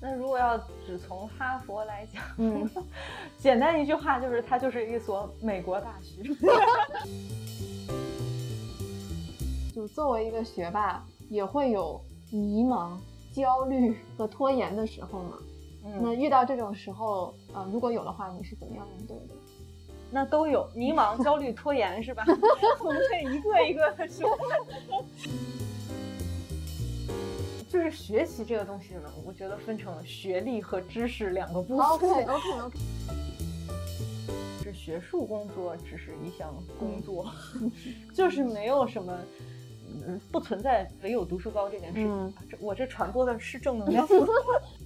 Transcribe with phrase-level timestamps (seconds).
[0.00, 0.56] 那如果要
[0.86, 2.68] 只从哈佛来讲，嗯，
[3.36, 6.22] 简单一句话就是，它就是一所美国大学。
[9.74, 12.00] 就作为一个学霸，也会有
[12.30, 12.96] 迷茫、
[13.32, 15.38] 焦虑和拖延的时候嘛。
[16.00, 19.34] 那遇到这种时候，呃，如果有的话，你是怎么样应对的？
[20.10, 22.24] 那都有迷茫、焦虑、拖延，是吧？
[22.84, 24.28] 我们可以一个一个的说。
[27.70, 31.86] 就是学习这个东西呢，我觉得分成学历和知识两个部分。
[31.86, 32.78] OK OK OK。
[34.62, 37.30] 是学术工作只是一项工作，
[38.12, 39.16] 就是没有什么，
[40.04, 44.06] 嗯，不存在唯有读书高这件事我这传播的是正能量。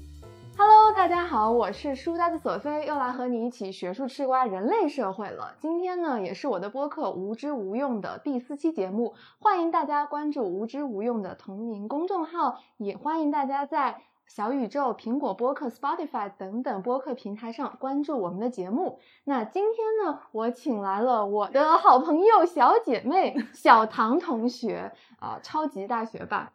[0.57, 5.57] Hello，大家好，我是书呆子索菲，又来和你一起学术吃瓜人类社会了。
[5.59, 19.01] 今天呢，也是我的播客无知无用的第四期节目，欢迎大家关注无知无用的同名公众号，也欢迎大家在小宇宙、苹果播客、Spotify 等等播客平台上关注我们的节目。
[19.25, 26.53] 那今天呢，我请来了我的好朋友、小姐妹小唐同学啊，超级大学霸。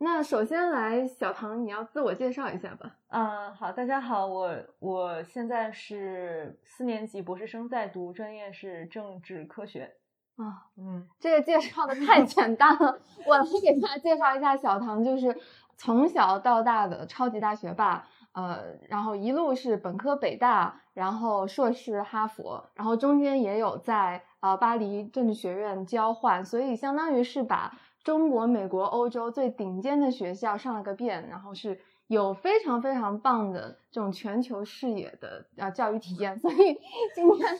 [0.00, 2.94] 那首先来，小唐，你要自我介绍一下吧。
[3.08, 9.92] 嗯，好，大家好，我我现在是四年级博士生，在读，专业是政治科学。
[10.36, 12.96] 啊，嗯，这个介绍的太简单了。
[13.26, 15.36] 我来给大家介绍一下小唐，就是
[15.76, 27.76] 从小到大的超级大学霸，呃，然后一路是本科北大，然后硕士哈佛，然后中间也有在呃巴黎政治学院交换，所以相当于是把。
[28.08, 36.80] 中国、美国、欧洲最顶尖的学校上了个遍，然后是有非常非常棒的这种全球视野的啊教育体验， 所以
[37.14, 37.58] 今天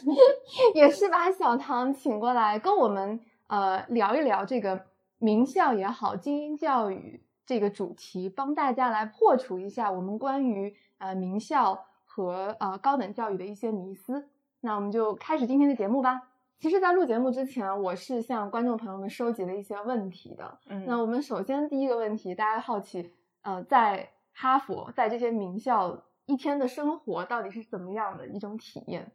[0.75, 4.87] 也是把小唐请过来跟我们呃聊一聊这个
[5.19, 14.31] 名校也好、精英教育这个主题，帮大家来破除一下我们关于呃名校和呃高等教育的一些迷思。
[14.63, 16.28] 那我们就开始今天的节目吧。
[16.61, 20.58] 其实，在录节目之前，我是向观众朋友们收集了一些问题的。
[20.67, 29.13] 嗯，那我们首先第一个问题，大家好奇，呃，在哈佛，在这些名校一天的生活到底是怎么样的一种体验？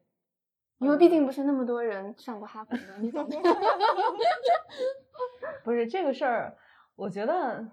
[0.77, 3.27] 因为毕竟不是那么多人上过哈佛的，你懂。
[5.65, 6.57] 不是这个事儿，
[6.95, 7.67] 我觉得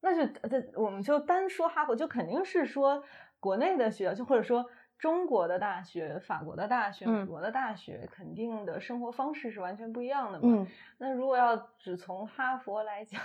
[0.00, 3.04] 那就这，我们就单说哈佛，就肯定是说
[3.38, 4.64] 国内的学校，就或者说。
[5.00, 10.66] 中国的大学、法国的大学、美国的大学，肯定的生活方式是完全不一样的嘛。
[10.98, 13.18] 那如果要只从哈佛来讲，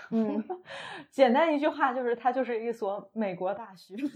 [1.11, 3.93] 简单一句话就是，它就是一所美国大学。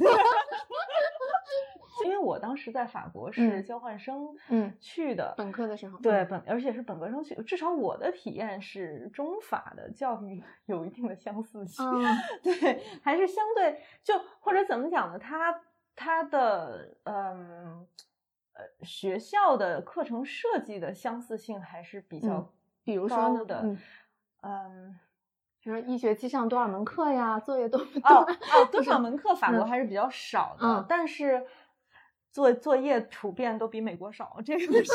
[2.05, 11.85] 因为我当时在法国是交换生，嗯，去的本科的时候，对本，而且是本科生去，至少我的体验是中法的教育有一定的相似性，
[12.41, 15.19] 对，还是相对就或者怎么讲呢？
[15.19, 15.59] 它。
[16.01, 17.85] 它的嗯
[18.53, 22.49] 呃学校的课程设计的相似性还是比较，
[22.85, 23.75] 比如说的，
[24.41, 24.97] 嗯，
[25.59, 28.09] 比如说一学期上多少门课呀，作业多不多？
[28.09, 29.35] 哦哦，多少门课？
[29.35, 31.45] 法国还是比较少的，但是
[32.31, 34.79] 作作业普遍都比美国少，这个是真话。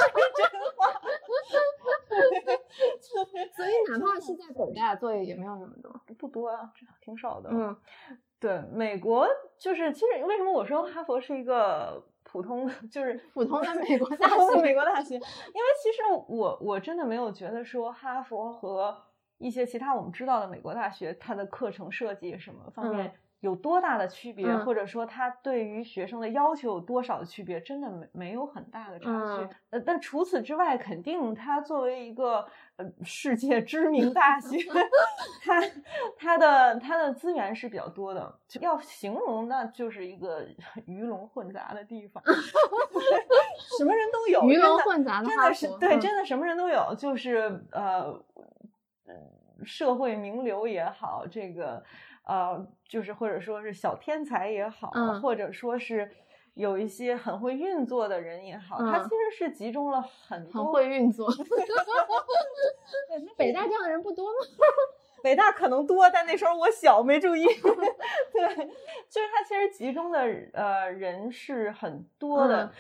[3.55, 6.73] 所以哪怕是在北大，作业也没有那么多，不多啊，
[7.03, 7.51] 挺少的。
[7.53, 7.77] 嗯。
[8.41, 9.29] 对，美国
[9.65, 18.95] 就是其实为什么我说哈佛是一个普通，就是普通的美国大学，美国大学，因为其实我我真的没有觉得说哈佛和
[19.39, 23.15] 一些其他我们知道的美国大学，它的课程设计什么方面。
[23.45, 29.55] 有多大的区别，或者说他对于学生的要求有多少的区别，真的没没有很大的差距。
[29.69, 32.47] 呃，但除此之外，肯定他作为一个
[32.77, 34.57] 呃世界知名大学，
[35.45, 35.63] 他
[36.17, 38.35] 他的他的资源是比较多的。
[38.63, 40.47] 要形容，那就是一个
[40.87, 42.25] 鱼龙混杂的地方，
[43.77, 44.43] 什么人都有。
[44.49, 48.19] 鱼龙混杂的真的是对，真的什么人都有，就是呃，
[49.65, 51.85] 社会名流也好，这个。
[52.27, 54.91] 呃，就是或者说是小天才也好，
[55.21, 56.11] 或者说是
[56.55, 61.29] 有一些很会运作的人也好，他其实是集中了很很会运作。
[63.37, 64.39] 北大这样的人不多吗？
[65.23, 67.45] 北大可能多，但那时候我小没注意。
[68.33, 68.57] 对，
[69.09, 70.21] 就是他其实集中的
[70.53, 72.71] 呃人是很多的，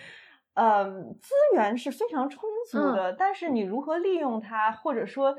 [0.54, 5.36] 嗯，资源是非常充足的，但是你如何利用它，或者说。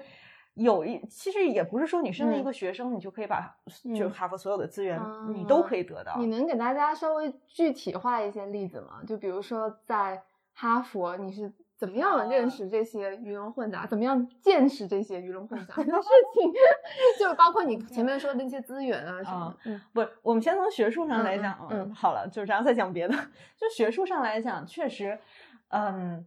[0.55, 3.55] 有一其实也不是说你身为一个学生，你就可以把
[3.95, 4.99] 就哈佛所有的资源
[5.29, 6.15] 你都可以得到。
[6.17, 9.01] 你能给大家稍微具体化一些例子吗？
[9.05, 10.23] 就比如说在
[10.53, 16.53] 哈佛，你是怎么样认识这些鱼龙混杂，怎么样见识这些鱼龙混杂的事情，
[17.19, 19.53] 就是包括你前面说的那些资源啊什么。
[19.65, 23.13] 嗯，不是，我们先从学术上来讲，嗯，好了，就是然后再讲别的。
[23.59, 25.19] 就学术上来讲，确实，
[25.67, 26.25] 嗯，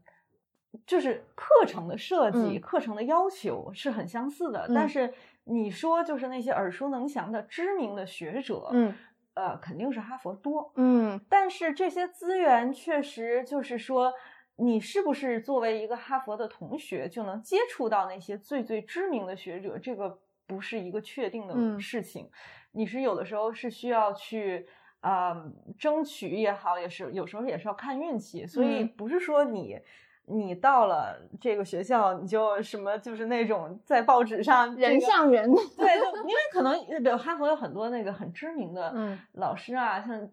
[0.86, 5.12] 就是课程的设计、课程的要求是很相似的，但是
[5.44, 8.94] 你说就是那些耳熟能详的知名的学者，嗯，
[9.34, 14.12] 呃，肯定是哈佛多，嗯，但是这些资源确实就是说。
[14.60, 19.78] 你是不是作为一个哈佛的同学就能接触到那些最最知名的学者？
[19.78, 20.18] 这个
[20.48, 22.28] 不是一个确定的事情。
[22.72, 24.66] 你是有的时候是需要去
[24.98, 25.44] 啊
[25.78, 28.44] 争取也好，也是有时候也是要看运气。
[28.44, 29.80] 所以不是说你
[30.28, 35.50] 你到了这个学校你就什么就是那种在报纸上人上人。
[35.76, 38.94] 对，因为可能比如哈佛有很多那个很知名的
[39.32, 40.28] 老师啊，像。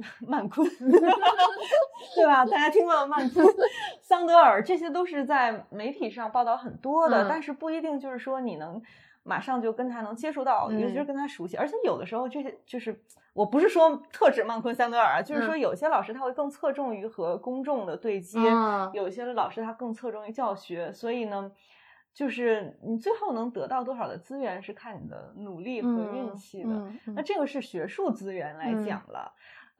[0.26, 2.42] 曼昆， 对吧？
[2.46, 3.46] 大家听过曼昆、
[4.00, 8.80] 桑德尔，这些都是在媒体上报道很多的，但是不一定就是说你能
[9.22, 11.56] 马上就跟他能接触到，尤其是跟他熟悉。
[11.56, 13.02] 而且有的时候，这些就是
[13.32, 18.38] 我不是说特指曼昆、桑德尔，就是说有些老师他会更侧重于和公众的对接，
[18.92, 20.92] 有些老师他更侧重于教学。
[20.92, 21.52] 所以呢，
[22.12, 26.70] 就是你最后能得到多少的资源，是看你的努力和运气的。
[27.14, 29.32] 那这个是学术资源来讲了。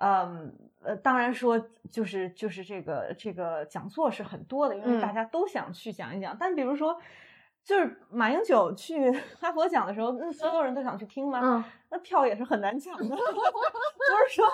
[0.02, 0.50] 嗯，
[0.82, 6.34] 呃，当然说就是就是这个这个讲座是很多的，因为大家都想去讲一讲。
[6.40, 6.98] 但比如说，
[7.64, 9.10] 就是马英九去
[9.40, 11.40] 哈佛讲的时候，那所有人都想去听吗？
[11.42, 13.04] 嗯，那票也是很难抢的。
[13.08, 14.46] 不是说，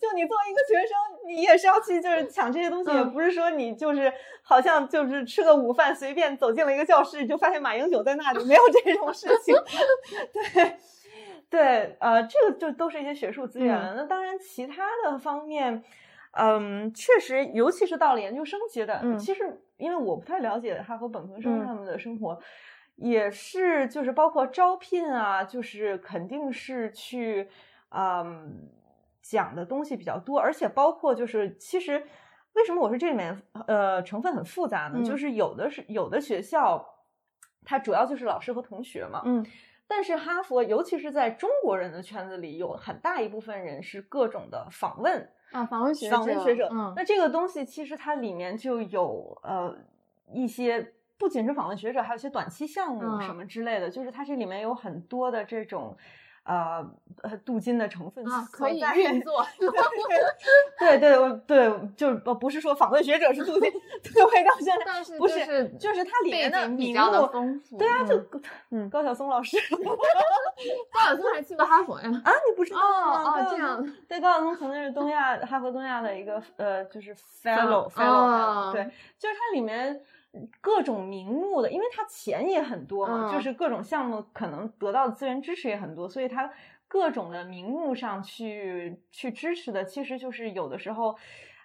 [0.00, 0.96] 就你作为一个学生，
[1.26, 9.54] 你也是要去就是抢这些东西，也不是说你就是好像就是吃个午饭随便走进了一个教室，就发现马英九在那里，没有这种事情。
[10.54, 10.76] 对。
[11.50, 13.92] 对，呃，这个就都是一些学术资源了。
[13.94, 15.84] 那当然，其他的方面，
[16.30, 22.38] 嗯，确实，尤其是到了研究生阶段，其实因为我不太了解哈佛本科生他们的生活，
[22.96, 27.48] 也是就是包括招聘啊，就是肯定是去，
[27.90, 28.68] 嗯，
[29.20, 32.02] 讲的东西比较多，而且包括就是其实
[32.54, 35.02] 为什么我说这里面呃成分很复杂呢？
[35.04, 36.82] 就是有的是有的学校，
[37.64, 39.44] 它主要就是老师和同学嘛，嗯。
[39.94, 46.70] 但是哈佛，尤其是在中国人的圈子里，有很大一部分人是各种的访问啊，访问学者，访问学者。
[46.72, 49.76] 嗯，那这个东西其实它里面就有呃
[50.32, 55.94] 一些，不仅是访问学者，还有一些短期项目什么之类的，就是它这里面有很多的这种。
[56.44, 56.84] 呃
[57.22, 59.46] 呃，镀金的成分啊，可以运作。
[60.78, 61.16] 对对
[61.46, 63.70] 对，就不不是说访问学者是镀金，
[64.12, 67.78] 对，回到现在，但是不是就是它里面的比较的丰富。
[67.78, 68.20] 对啊，就
[68.70, 69.56] 嗯，高晓松老师，
[70.92, 72.08] 高晓松还去过哈佛呀？
[72.24, 73.22] 啊，你不知道吗？
[73.22, 73.94] 哦，这样。
[74.08, 78.84] 对，高晓松曾经是东亚哈佛东亚的一个呃，就是 fellow，fellow，对，
[79.18, 80.00] 就是它里面。
[80.60, 86.50] 各种名目的，因为他钱也很多嘛，就是各种项目可能得到的资源支持也很多，所以他
[86.88, 91.14] 各种的名目上去去支持的，其实就是有的时候，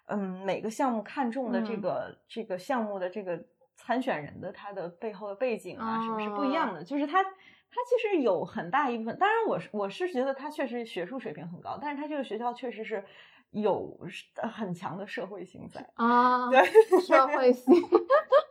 [0.07, 3.41] 嗯，每个项目看中的这个这个项目的这个
[3.75, 13.03] 参选人的他的背后的背景啊，什么是不一样的，就是他他其实有很大一部分，当然我是我是觉得他确实学术水平很高，但是他这个学校确实是。
[13.51, 13.97] 有
[14.35, 16.61] 很强的社会性在啊，对，
[16.99, 17.73] 社会性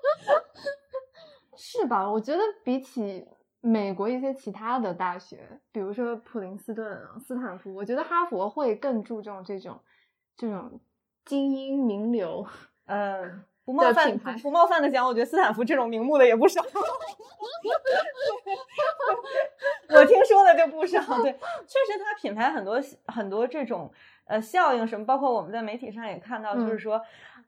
[1.57, 2.11] 是吧？
[2.11, 3.27] 我觉得比起
[3.61, 9.81] 美国一些其他的大学，比如说普林斯顿、斯坦福，我觉得哈佛会更注重这种
[10.37, 10.81] 这种
[11.25, 12.47] 精英名流。
[12.87, 13.23] 呃，
[13.65, 16.63] 不冒犯不冒犯的讲，我觉得斯坦福这种名目的也不少。
[19.89, 21.01] 我听说的就不少。
[21.23, 21.33] 对，
[21.67, 23.93] 确实，它品牌很多很多这种。
[24.29, 25.07] 呃，效应什么？
[25.07, 27.01] 包括我们在媒体上也看到，就是说，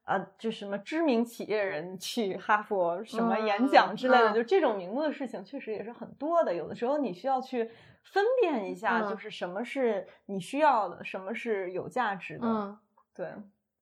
[0.08, 6.54] 呃，就什么知名企业人去哈佛什么演讲之类的，就这种名目的事情，确实也是很多的。
[6.54, 7.70] 有的时候你需要去
[8.02, 12.46] 分辨一下，就是什么是你需要的，什么是有价值的。
[12.48, 12.78] 嗯，
[13.14, 13.30] 对。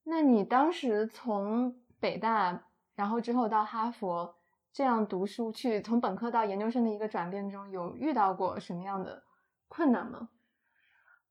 [0.02, 2.60] 那你当时从北大，
[2.96, 4.34] 然后之后到哈佛
[4.72, 9.22] 这样读书，去从本科到研究生的一个转变中，有遇到过什么样的
[9.68, 10.28] 困难吗？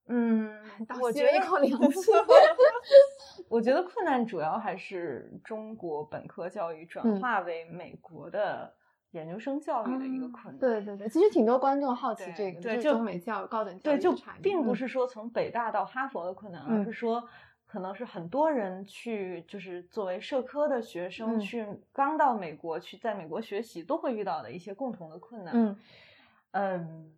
[0.08, 0.56] 嗯，
[1.02, 1.32] 我觉得
[3.48, 8.74] 我觉得困难主要还是中国本科教育转化为美国的
[9.12, 10.58] 研究生教育的一个困难。
[10.58, 17.28] 对对对，其实挺多观众好奇这个，对中美教高等教育对，就并不是说从北大到哈佛的困难，而是说
[17.66, 25.54] 可能是很多人去就是作为社科的学生去刚到美国去在美国学习都会遇到的一些共同的困难。
[25.56, 25.78] 嗯
[26.52, 27.12] 嗯。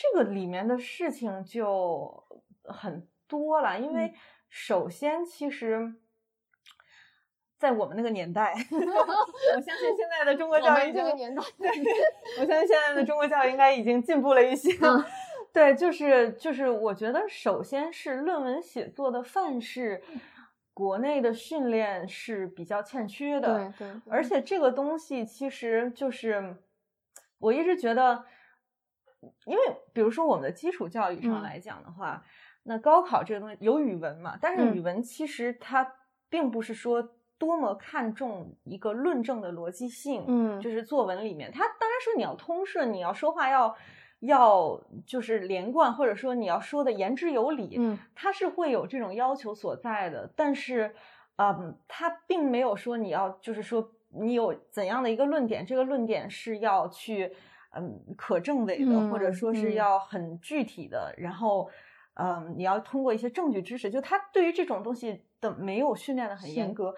[0.00, 2.22] 这个里面的事情就
[2.62, 4.14] 很多了，因为
[4.48, 5.94] 首先，其实
[7.56, 11.68] 在我们那个年代， 我相信现在的中国教育这个年代，对，
[12.40, 14.70] 我相信现在的中国教育应该已经进步了一些。
[15.52, 20.02] 对，就是就是，我觉得首先是论文写作的范式，
[20.72, 23.72] 国内的训练是比较欠缺的。
[23.78, 26.54] 对对，而且这个东西其实就是，
[27.38, 28.24] 我一直觉得，
[29.46, 29.62] 因为
[29.92, 32.22] 比如说我们的基础教育上来讲的话，
[32.62, 35.94] 那高考这个东西有语文嘛，但是语文其实它
[36.28, 37.08] 并不是说。
[37.40, 43.76] 多么看重一个论证的逻辑性，嗯，就是作文里面，它当然说你要通顺，你要说话要
[44.18, 50.28] 要就是连贯，或者说你要说的言之有理，嗯，它是会有这种要求所在的。
[50.34, 50.92] 但是，
[51.36, 57.32] 嗯，它并没有说你要就是说你有怎样的一个论点，这个论点是要去
[57.70, 61.70] 嗯可证伪的，或者说是要很具体的，然后
[62.18, 66.94] 嗯你要通过一些证据支持，就他对于这种东西的没有训练的很严格。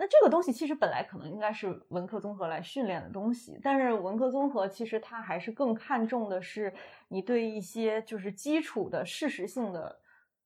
[0.00, 6.72] 那这个东西其实本来可能应该是文科综合来训练的东西，但是文科综合其实它还是更看重的是
[7.08, 9.98] 你对一些就是基础的事实性的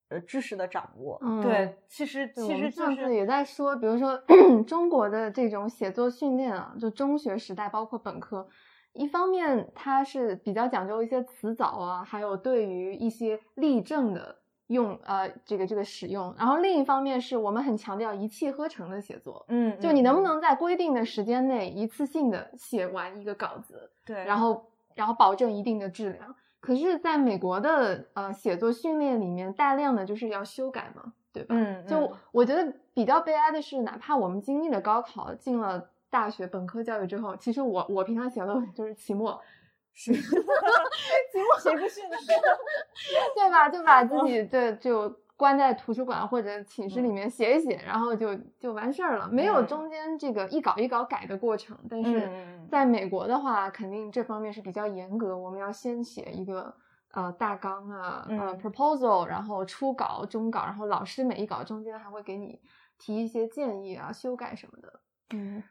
[0.08, 1.20] 呃知识的掌握。
[1.42, 4.16] 对，其实其实上次也在说，比如说
[4.66, 8.48] 中国的这种写作训练啊，就中学时代包括本科，
[8.92, 14.36] 一方面它是比较讲究一些词藻啊，还有对于一些例证的。
[14.68, 26.34] 用呃这个这个使用，然后另一方面是我们很强调一气呵成的写作，嗯，就你能不能在规定的时间内一次性的写完一个稿子，对，然后然后保证一定的质量。
[26.60, 31.54] 可是，在美国的呃写作训练里面，大量的就是要修改嘛，对吧？
[31.54, 39.40] 嗯，就我觉得比较悲哀的是，哪怕我们经历了高考，进了大学本科教育之后，其实我我平常写的就是期末。
[39.94, 42.16] 是，期末 谁不是呢？
[43.34, 43.68] 对吧？
[43.68, 51.76] 就把自己对就关在图书馆或者寝室里面写一写，然后就就完事儿了，没有中间这个一稿一稿改的过程。
[51.90, 52.30] 但是
[52.70, 56.74] 在美国的话，肯定这方面是比较严格，我们要先写一个
[57.12, 62.58] 呃大纲啊，呃 proposal，然后初稿、中稿，然后老师每一稿中间还会给你
[62.98, 65.00] 提一些建议啊、修改什么的。
[65.34, 65.62] 嗯，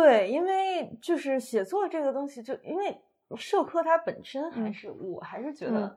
[0.00, 2.96] 对，因为就是写作这个东西，就因为。
[3.36, 5.94] 社科它本身还是，我还是觉得，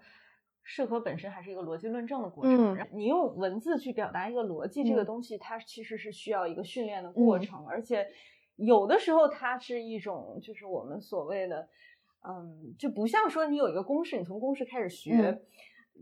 [0.63, 2.75] 社科本身还是一个逻辑论证的过程。
[2.75, 8.05] 嗯，你用文字去表达一个逻辑，这个东西它其实是需要一个训练的过程，而且
[8.57, 11.69] 有的时候它是一种就是我们所谓的，
[12.27, 15.41] 嗯，就不像说你有一个公式，你从公式开始学，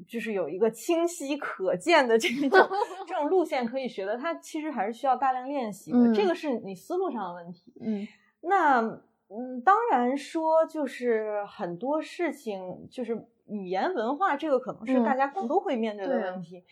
[0.08, 2.70] 就是有一个清晰可见的这种
[3.08, 6.14] 这种路线可以学的，它其实还是需要大量练习的。
[6.14, 7.74] 这个是你思路上的问题。
[7.82, 8.08] 嗯，
[8.42, 9.02] 那。
[9.32, 16.64] 嗯，当然说就是很多事情，就是语言文化这个可能是大家更多会面对的问题。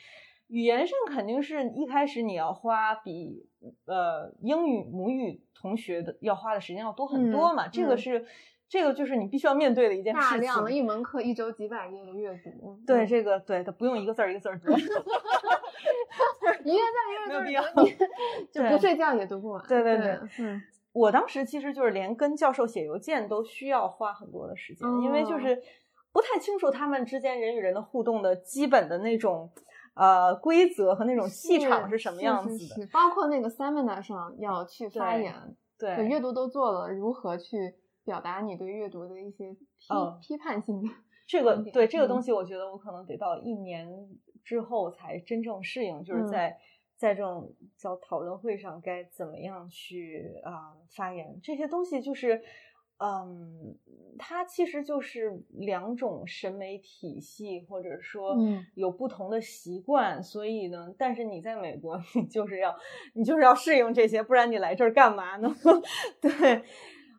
[0.48, 3.48] 语言上肯定是一开始你要花比
[3.86, 8.26] 呃英语母语同学的要花的时间要多很多嘛，这个是
[8.70, 10.30] 这个就是你必须要面对的一件事情。
[10.32, 14.92] 大量的一门课一周几百页的阅读，对这个对他不用一个字儿一个字儿读， 一个字
[16.64, 17.62] 一个字儿没有
[18.52, 19.66] 就不睡觉也读不完。
[19.68, 20.62] 对对对，嗯。
[20.94, 25.62] 我当时其实就是连跟教授写邮件都需要花很多的时间，因为就是
[26.12, 29.52] 不太清楚他们之间人与人的互动的基本的那种
[29.94, 35.32] 呃规则和那种气场是什么样子的，包括那个 seminar 上要去发言，
[35.78, 37.76] 对，阅读都做了，如何去
[38.08, 39.60] 表达你对阅读的一些批
[40.20, 40.90] 批判性的
[41.28, 43.88] 这个对这个东西，我觉得我可能得到一年
[44.44, 46.58] 之后才真正适应，就是在。
[47.00, 51.40] 在这种叫讨论会上，该怎么样去啊发言？
[51.44, 52.42] 这些东西就是，
[52.98, 53.78] 嗯，
[54.18, 58.36] 它其实就是两种审美体系，或者说
[58.74, 60.24] 有不同的习惯。
[60.24, 62.76] 所以呢，但是你在美国，你就是要
[63.14, 65.56] 你就是要适应这些，不然你来这儿干嘛呢？
[66.20, 66.32] 对，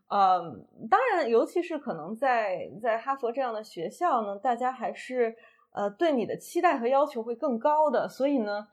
[0.08, 5.36] 嗯，当然，尤其是可能在在哈佛这样的学校呢，大家还是
[5.72, 8.68] 呃对你的期待和要求会更高的，所以呢。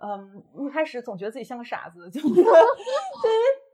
[0.00, 2.44] 嗯，一开始总觉得自己像个傻子，就 就因为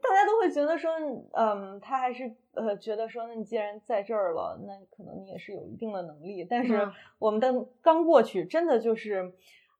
[0.01, 0.91] 大家都会觉得说，
[1.33, 6.43] 嗯，他还是呃觉得说，那你既然在这儿了，那可能你也是有一定的能力。
[6.43, 9.31] 但是我们的刚过去，真的就是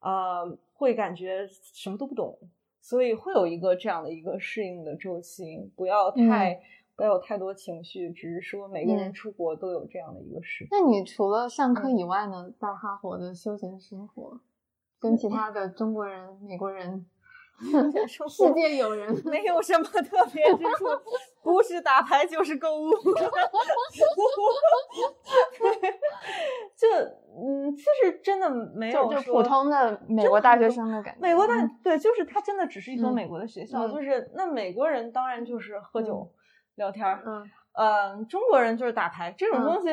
[0.02, 2.38] 呃会感觉什么都不懂，
[2.80, 5.72] 所以会有一个这样的一个适应的周期。
[5.76, 6.62] 不要太
[6.96, 10.68] 不要有太多情绪，只是说每个人出国都有这样的一个事。
[10.72, 14.40] 那你除了上课以外呢，在哈佛的休闲生活？
[15.00, 17.06] 跟其他的中国人、美国人
[18.28, 20.86] 世界友人，没有什么特别之处，
[21.44, 22.90] 不是打牌就是购物。
[26.76, 26.88] 就
[27.38, 31.22] 嗯，其实真的没有就普通的美国大学生的感觉。
[31.22, 36.32] 美国大对，就是他真的只是一所美国的学校，就是那美国人当然就是喝酒
[36.76, 39.90] 聊天儿，嗯嗯，中国人就是打牌，这种东西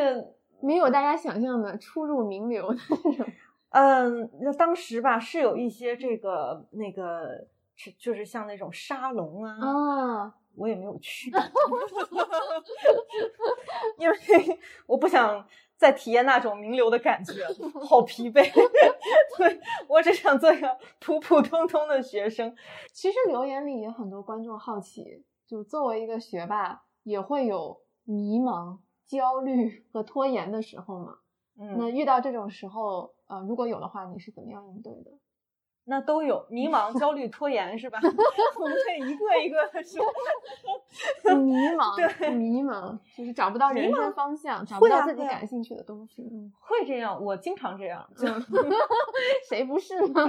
[0.60, 3.26] 没有大家想象的出入名流的那种。
[3.70, 7.46] 嗯，那当时吧是有一些这个那个，
[7.98, 11.30] 就是像那种沙龙啊，啊，我也没有去，
[13.96, 14.16] 因为
[14.86, 15.46] 我不想
[15.76, 17.46] 再体验那种名流的感觉，
[17.88, 18.52] 好疲惫。
[19.38, 19.58] 对
[19.88, 22.54] 我只想做一个普普通通的学生。
[22.92, 31.18] 其实留言里也很多观众好奇，就作为一个学霸，也会有迷茫、焦虑和拖延的时候嘛？
[31.60, 33.12] 嗯，那遇到这种时候。
[33.26, 35.10] 呃，如果有的话，你是怎么样应对的？
[35.84, 37.98] 那都有迷茫、焦虑、拖延，是吧？
[38.60, 40.04] 我们可以一个一个的说。
[41.36, 46.22] 迷茫，对，迷茫就是找不到人生方向，找不到自己感兴趣的东西。
[46.30, 48.06] 嗯，会这样，我经常这样。
[49.48, 50.28] 谁不是呢？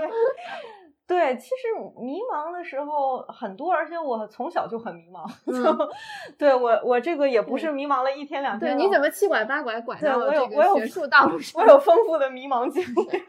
[1.13, 1.55] 对，其实
[2.01, 5.23] 迷茫的时候很多，而且我从小就很迷茫。
[5.45, 5.77] 嗯，
[6.39, 8.75] 对我，我这个也不是迷茫了一天两天。
[8.75, 11.61] 对，你怎么七拐八拐拐到我有学术道路上？
[11.61, 13.25] 我有丰富的迷茫经验。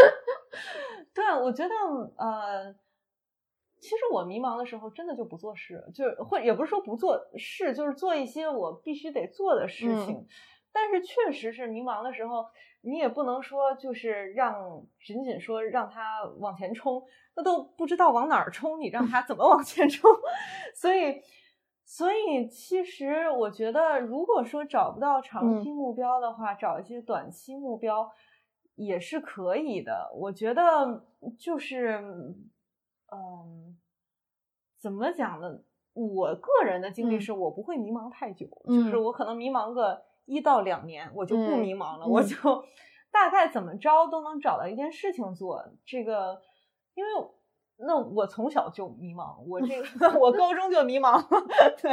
[1.12, 1.74] 对，我觉得
[2.16, 2.74] 呃，
[3.78, 10.26] 其实我迷茫的时候，真的就不做事，就是或也不是说不做事，就是做一些我必须得做的事情。
[10.72, 12.46] 但是确实是迷茫的时候。
[12.82, 17.02] 你也不能说就是让仅仅说让他往前冲，
[17.34, 20.08] 那都不知道往哪儿冲，你让他怎么往前冲？
[20.76, 21.20] 所以，
[21.84, 28.08] 所以其实我觉得，如果说找不到长期目标的话，找一些短期目标
[28.76, 30.12] 也是可以的。
[30.14, 31.04] 我觉得
[31.36, 31.98] 就是，
[33.12, 33.76] 嗯，
[34.80, 35.58] 怎么讲呢？
[35.94, 40.06] 我个人的经历是我不会迷茫太久，就是我可能迷茫个。
[40.28, 42.36] 一到两年，我就不迷茫了，我就
[43.10, 45.64] 大概怎么着都能找到一件事情做。
[45.86, 46.40] 这个，
[46.94, 47.10] 因为
[47.78, 51.18] 那我从小就迷茫，我这个 我高中就迷茫，
[51.80, 51.90] 对，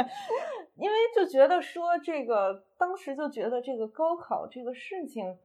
[0.76, 5.38] 因为就觉得说这个，当时就觉得这个高考这个事情，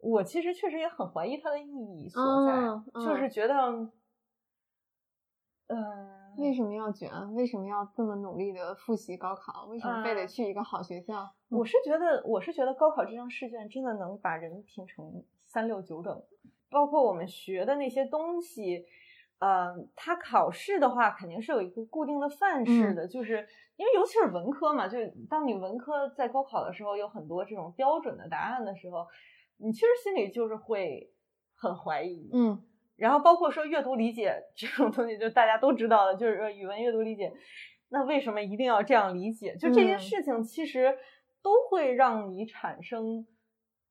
[0.00, 2.52] 我其实确实也很怀疑它的意义所在，
[3.00, 3.54] 就是觉得，
[5.68, 6.25] 嗯。
[6.38, 7.10] 为什么要卷？
[7.34, 9.66] 为什么要这么努力的复习高考？
[9.66, 11.28] 为什么非得去一个好学校？
[11.48, 16.22] 我是觉得，我是觉得高考这张试卷真的能把人评成三六九等，
[16.70, 18.84] 包括我们学的那些东西，
[19.38, 23.46] 嗯，它考试的话肯定是有一个固定的范式的，就是
[23.76, 29.06] 因为尤其是文科嘛，就当你文科在高考的时候有很多这种标准的答案的时候，
[29.56, 31.12] 你其实心里就是会
[31.54, 32.62] 很怀疑，嗯。
[32.96, 37.32] 然后包括说阅读理解这种东西，就大家都知道的，就是说语文阅读理解，
[37.90, 39.54] 那为什么一定要这样理解？
[39.56, 40.96] 就这些事情其实
[41.42, 43.26] 都会让你产生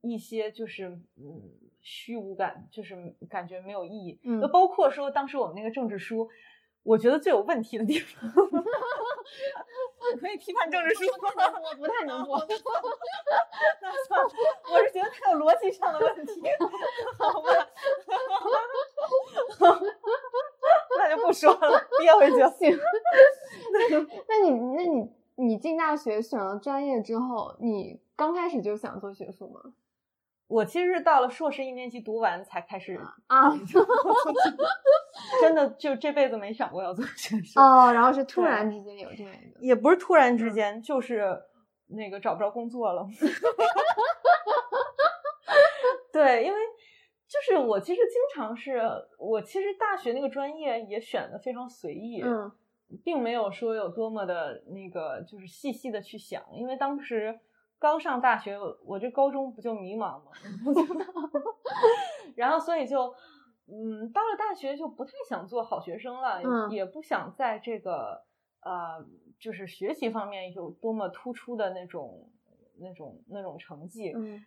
[0.02, 0.88] 一些就是
[1.18, 1.42] 嗯
[1.82, 2.96] 虚无感，就是
[3.30, 4.20] 感觉没有意义。
[4.24, 6.30] 嗯，包括说当时我们那个政治书。
[6.86, 8.30] 我觉得最有问题的地方，
[10.22, 11.04] 可以批判政治书
[11.36, 11.52] 吗？
[11.64, 12.38] 我不太能播。
[13.82, 14.30] 那算了，
[14.72, 16.44] 我是觉得它有逻辑上的问题，
[17.18, 17.50] 好吧？
[21.00, 22.78] 那就不说了，憋回去 行。
[24.30, 29.62] 那你，那你，你进大学选了专业之后，你刚开始就想做学术吗？
[30.48, 33.52] 我其实是到了硕士一年级读完才开始啊，
[35.42, 37.92] 真的就这辈子没想过要做学术哦。
[37.92, 41.36] 然后是突然之间有这样一个，也不是突然之间，就是
[41.88, 43.08] 那个找不着工作了。
[46.14, 46.60] 对，因为
[47.28, 48.82] 就是我其实经常是
[49.18, 52.52] 我其实大学那个专业也选的非常随意，嗯，
[53.04, 57.40] 并没有说有多么的那个就是细细的去想，因为当时。
[57.78, 60.32] 刚上大学，我这高中不就迷茫吗？
[62.36, 63.14] 然后所以就，
[63.68, 68.24] 嗯，到了大学就不太想做好学生了，也不想在这个
[68.62, 69.06] 呃，
[69.38, 72.28] 就是学习方面有多么突出的那种、
[72.80, 74.14] 那种、那种成绩。
[74.16, 74.44] 嗯，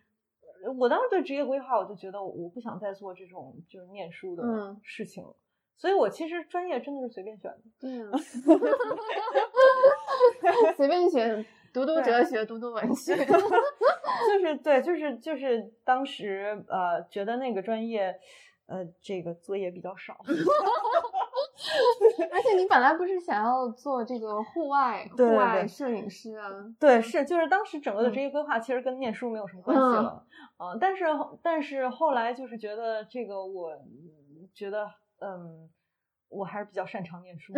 [0.77, 4.43] 我当时对职业规划，我就觉得我不想再做这种就是念书的
[4.83, 5.23] 事情，
[5.77, 7.59] 所以我其实专业真的是随便选的。
[7.79, 8.17] 对啊，
[10.75, 11.45] 随便选。
[11.71, 18.19] 读读哲学，读读文学， 就是对，就是就是当时呃，觉得那个专业，
[18.65, 20.17] 呃，这个作业比较少。
[22.31, 26.49] 而且你本来不是想要做这个户外户外摄影师啊？
[26.79, 30.25] 对，是就是当时整个的职业规划其实跟念书没有什么关系了
[30.59, 30.77] 啊。
[30.79, 31.05] 但是
[31.41, 33.73] 但是后来就是觉得这个，我
[34.53, 34.87] 觉得
[35.21, 35.67] 嗯。
[36.31, 37.51] 我还是比较擅长念书，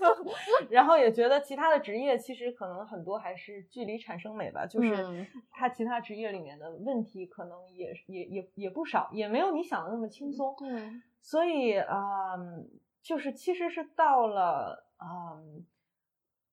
[0.68, 10.54] 然后也觉得其他的职业其实可能很多还是距离产生美吧，就是他其他职业里面的问题可能也也也也不少，也没有你想的那么轻松。
[10.58, 10.68] 对，
[11.22, 12.36] 所以啊，
[13.00, 15.64] 就是其实是到了嗯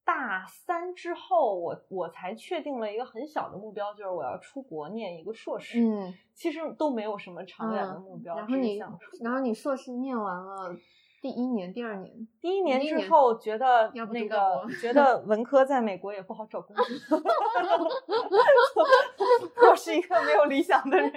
[0.06, 5.82] 大三之后，我我才确定了一个很小的目标，就是我要出国念一个硕士。
[5.82, 8.36] 嗯，其实都没有什么长远的目标。
[8.36, 8.78] 然后你，
[9.22, 10.76] 然后你硕士念完了。
[11.22, 16.84] 第一年、第二年，第一年之后觉得那个觉得文科在美国也不好找工作，
[19.72, 21.10] 我是一个没有理想的人，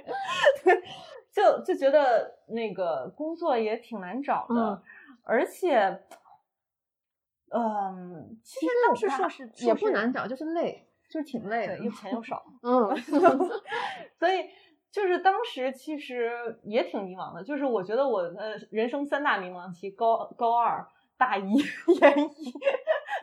[0.62, 0.80] 对，
[1.32, 4.80] 就就觉得那个工作也挺难找的，
[5.24, 6.00] 而且，
[7.56, 12.94] 嗯，其实当时硕士也不难找，就是累，就是挺累的，又钱又少，嗯，
[14.18, 14.48] 所以。
[14.88, 20.86] 就是当时其实也挺迷茫的，就是我觉得我呃人生三大迷茫期，高高二、
[21.18, 21.52] 大一、
[22.00, 22.50] 研一，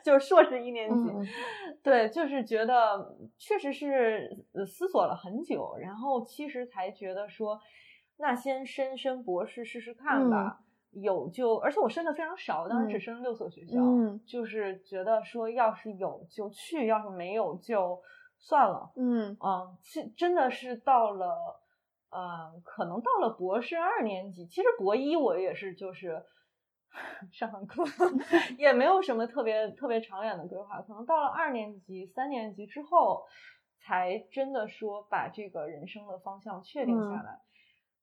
[0.04, 1.10] 就是硕士一年级，
[1.82, 7.60] 对，就是觉得确实是思索了很久，然后其实才觉得说，
[8.18, 10.60] 那先申申博士试试看吧，
[10.94, 13.80] 有就，而且我申的非常少，当时只申了六所学校，
[14.26, 18.02] 就是觉得说要是有就去，要是没有就
[18.38, 21.60] 算了，嗯嗯，其真的是到了。
[22.16, 26.24] 嗯，可能到了博士二年级，其实博一我也是就是
[27.32, 27.84] 上 上课，
[28.60, 30.80] 也没有什么特别特别长远的规划。
[30.82, 33.24] 可能到了二年级、三年级之后，
[33.80, 37.42] 才真的说把这个人生的方向确定下来。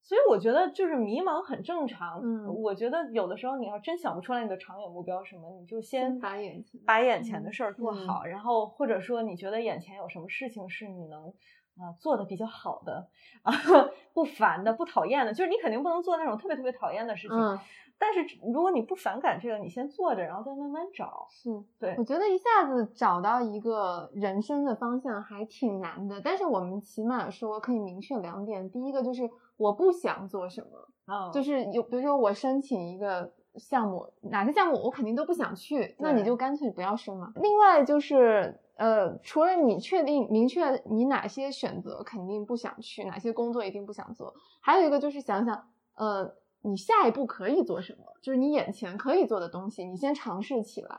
[0.03, 2.21] 所以我觉得就是迷茫很正常。
[2.23, 11.33] 嗯，我觉得有的时候你要真想不出来你的长远目标什么，你就先把眼前把眼前的事儿做好，然后或者说你觉得眼前有什么事情是你能。
[11.79, 13.09] 啊，做的比较好的
[13.43, 13.53] 啊，
[14.13, 17.35] 不烦的，不讨厌的，就是你肯定不能做那种特别特别讨厌的事情。
[17.35, 17.59] 嗯，
[17.97, 18.21] 但是
[18.53, 21.27] 如果你不反感这个，你先做着，然后再慢慢找。
[21.31, 26.21] 是，对，我觉得一下子找到一个人生的方向还挺难的。
[26.21, 29.23] 但是我们起码说可以明确两点：第一个就是
[29.61, 37.33] 我不想做什么，嗯，就是有，比如说我申请一个项目，哪个项目我肯定都不想去，那你就干脆不要申嘛。
[37.37, 38.59] 另外就是。
[38.81, 50.99] 呃，除了你确定明确你哪些选择肯定不想去，哪些工作一定不想做，还有一个就是想想，呃，你下一步可以做什么，就是你眼前可以做的东西，你先尝试起来。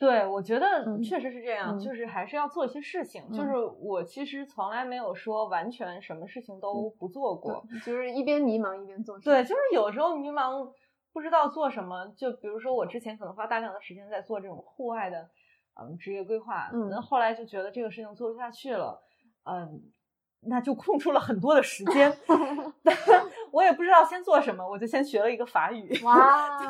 [0.00, 3.30] 对，我觉得确实是这样，就是还是要做一些事情。
[3.30, 9.18] 就是我其实从来没有说完全什么事情都不做过，就是一边迷茫一边做。
[9.20, 10.72] 对，就是有时候迷茫
[11.12, 15.28] 不知道做什么，就比如说我之前可能花大量的时间在做这种户外的。
[15.80, 19.00] 嗯，职业规划，那后来就觉得这个事情做不下去了，
[19.44, 19.80] 嗯，
[20.42, 22.10] 那就空出了很多的时间，
[23.52, 26.60] 我也不知道先做什么，我就先学了一个法语， 哇，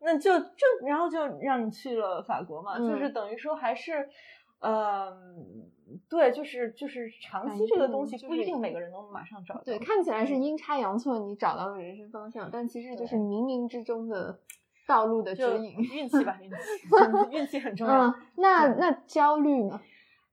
[0.00, 0.46] 那就就
[0.86, 4.08] 然后就让你去了法国嘛，就是等于说还是，
[4.60, 5.14] 嗯，
[6.08, 14.38] 对，就是就是长期这个东西不一定每个人能马上找到，对，看起来是阴差阳错你找到了人生方向，但其实就是冥冥之中的。
[14.86, 18.08] 道路的指引，运气吧，运气，运气很重要。
[18.08, 19.80] 嗯，那那焦虑呢？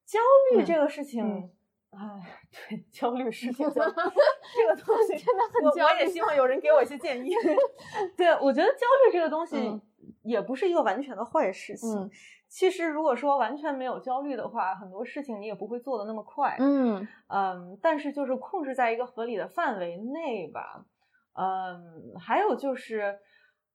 [0.03, 0.17] 焦
[0.51, 1.51] 虑这个事情，
[1.97, 5.93] 哎，对，焦虑事情， 这个东西真的很焦虑。
[5.95, 7.31] 我也希望有人给我一些建议。
[8.15, 9.81] 对，我觉得焦虑这个东西
[10.21, 12.09] 也不是一个完全的坏事情。
[12.47, 16.55] 其实，如果说完全没有焦虑的话，很多事情你也不会做的那么快。
[16.59, 20.85] 嗯嗯，但是就是控制在一个合理的范围内吧。
[21.33, 23.19] 嗯，还有就是。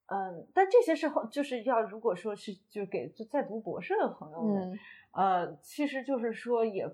[0.06, 4.78] 嗯，但这些时候就是要，如果说是就给就在读博士的朋友们，
[5.12, 6.86] 呃，其实就是说也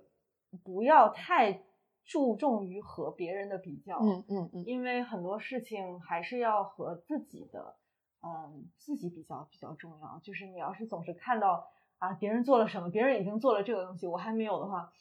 [0.64, 1.62] 不要太
[2.04, 7.76] 注重于和别人的比较，嗯嗯嗯，因为很多事情还是要和自己的，
[8.22, 10.20] 嗯，自己比较比较重要。
[10.22, 14.92] 就是你要是总是看到啊别人做了什么，别人已经做了这个东西，我还没有的话，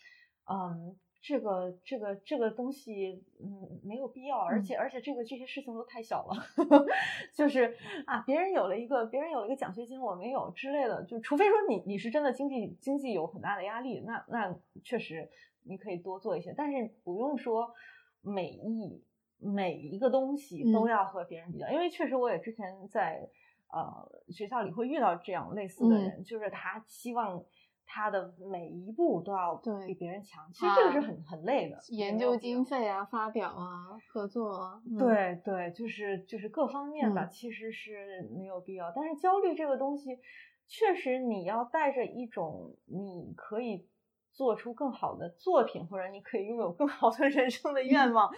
[0.46, 0.98] 嗯。
[1.28, 6.34] 这个这个这个东西，嗯，没有必要，而且而且这个这些事情都太小了，
[7.36, 15.30] 就是啊，别人有了一个别人有了一个奖学金，我没有之类的，就除非说你你是真的经济经济有很大的压力，那那确实
[15.64, 17.74] 你可以多做一些，但是不用说
[18.22, 19.04] 每一
[19.38, 23.30] 每一个东西都要和别人比较，因为确实我也之前在
[23.68, 27.44] 呃学校里会遇到这样类似的人，就是他希望。
[27.90, 29.56] 他的每一步都要
[29.88, 31.80] 比别人强，其实这个是很很累的。
[31.90, 38.92] 研究经费啊，发表啊，合作啊，对对，就是就是各方面吧，其实是没有必要。
[38.94, 40.20] 但是焦虑这个东西，
[40.68, 43.88] 确实你要带着一种你可以
[44.34, 48.30] 做出更好的作品，或者你可以拥有更好的人生的愿望，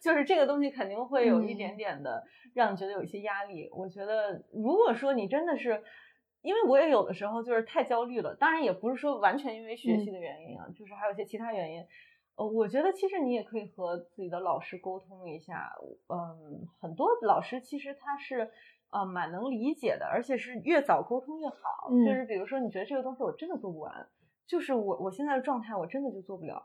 [0.00, 3.68] 就是这个东西肯定会有一点点的让你觉得有一些压力。
[3.70, 5.82] 我觉得，如果说你真的是，
[6.44, 11.84] 因为我也有的时候就是太焦虑了，当然也不是说完全因为学习的原因啊，就是还有一些其他原因。
[12.36, 15.72] 呃，我觉得其实你也可以和自己的老师沟通一下，
[16.08, 18.52] 嗯，很多老师其实他是。
[18.90, 21.90] 啊，蛮能理解的，而且是越早沟通越好。
[22.06, 23.92] 就是比如说，你觉得这个东西我真的做不完，
[24.46, 26.64] 就是我我现在的状态我真的就做不了，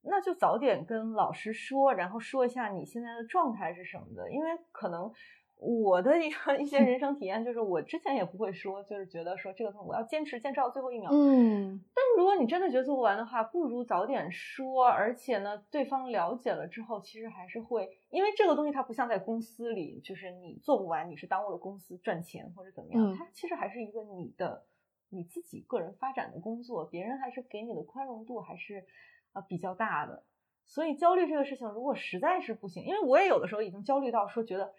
[0.00, 5.12] 那就早点跟老师说，然后说一下你现在的状态是什么的，因为可能。
[5.58, 11.10] 我的一个 一些人生体验就是，我之前也不会说，就是觉得说这个东西我要坚持坚持到最后一秒。
[11.12, 14.86] 嗯，但是如果你真的觉得做不完的话，不如早点说。
[14.86, 23.16] 而且呢，对方了解了之后，其实还是会，因为这个东西它不像在公司里，就是你做不完，你是耽误了公司赚钱或者怎么样。
[23.16, 24.66] 它其实还是一个你的
[25.08, 28.84] 你自己个人发展的工作，别人还是给你的宽容度还是
[29.32, 30.22] 啊比较大的。
[30.66, 34.74] 所以焦虑这个事情，如果实在是不行，因为我也有的时候已经焦虑到说觉得。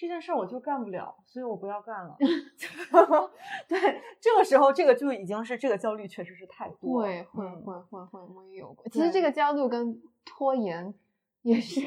[0.00, 2.16] 这件事儿我就干不了，所以我不要干了。
[3.68, 3.78] 对，
[4.18, 7.02] 这个时候这个就已经是这个焦虑，确实是太多。
[7.02, 8.88] 对会会会会，我也有过。
[8.88, 10.94] 其实这个焦虑跟拖延
[11.42, 11.86] 也是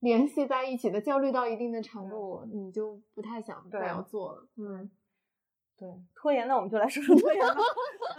[0.00, 1.00] 联系在一起的。
[1.00, 4.46] 焦虑到一定的程度，你就不太想再要做了。
[4.56, 4.90] 嗯，
[5.76, 7.56] 对，拖延，那我们就来说说拖延吧。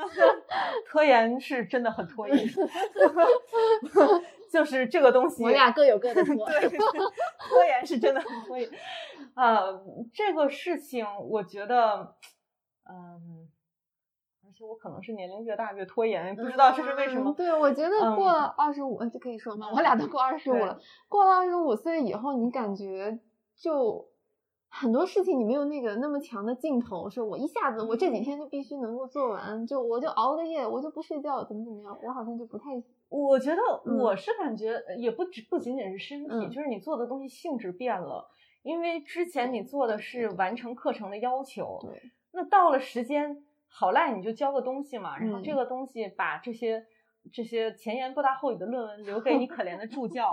[0.92, 2.38] 拖延是真的很拖延，
[4.52, 6.36] 就是这个东西，我俩各有各的 拖。
[6.48, 8.70] 对，拖延是真的很拖延。
[9.36, 9.82] 呃，
[10.14, 12.16] 这个事情我觉得，
[12.90, 13.48] 嗯，
[14.46, 17.34] 而且我可能是年龄越大越拖延，不知道这是为什么。
[17.34, 20.78] 对，我觉得过了二十五就可以说嘛，我俩都过二十五了。
[21.08, 23.20] 过了二十五岁以后，你感觉
[23.56, 24.10] 就
[24.78, 32.72] 很多事情你没有那个那么强的劲头，说我一下子我这几天就必须能够做完，就我就熬个夜，我就不睡觉，怎么怎么样，我好像就不太。
[33.08, 33.62] 我觉得
[33.94, 38.30] 我是感觉也不只不仅仅是身体，就是你做的东西性质变了。
[38.64, 46.86] 因为之前你做的是完成课程的要求，对，那到了时间好赖你就交个东西嘛，然后这个东西把这些
[47.32, 50.32] 这些前言不搭后语的论文留给你可怜的助教，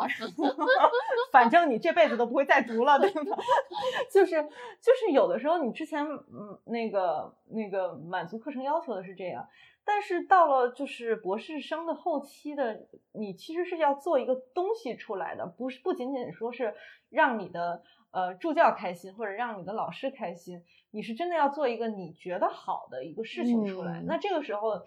[1.33, 3.37] 反正你这辈子都不会再读了，对吧？
[4.13, 9.49] 就是就是有的时候你之前嗯那个那个满足课程要求的是这样，
[9.85, 16.75] 但是到了就是博士生的后期的，你其实是要做一个东西出来的，不是不仅仅说是
[17.11, 17.83] 让你的。
[18.15, 24.03] 呃，助教开心或者让你的老师开心，你是真的要做一个你觉得好的一个事情出来。
[24.05, 24.83] 那这个时候，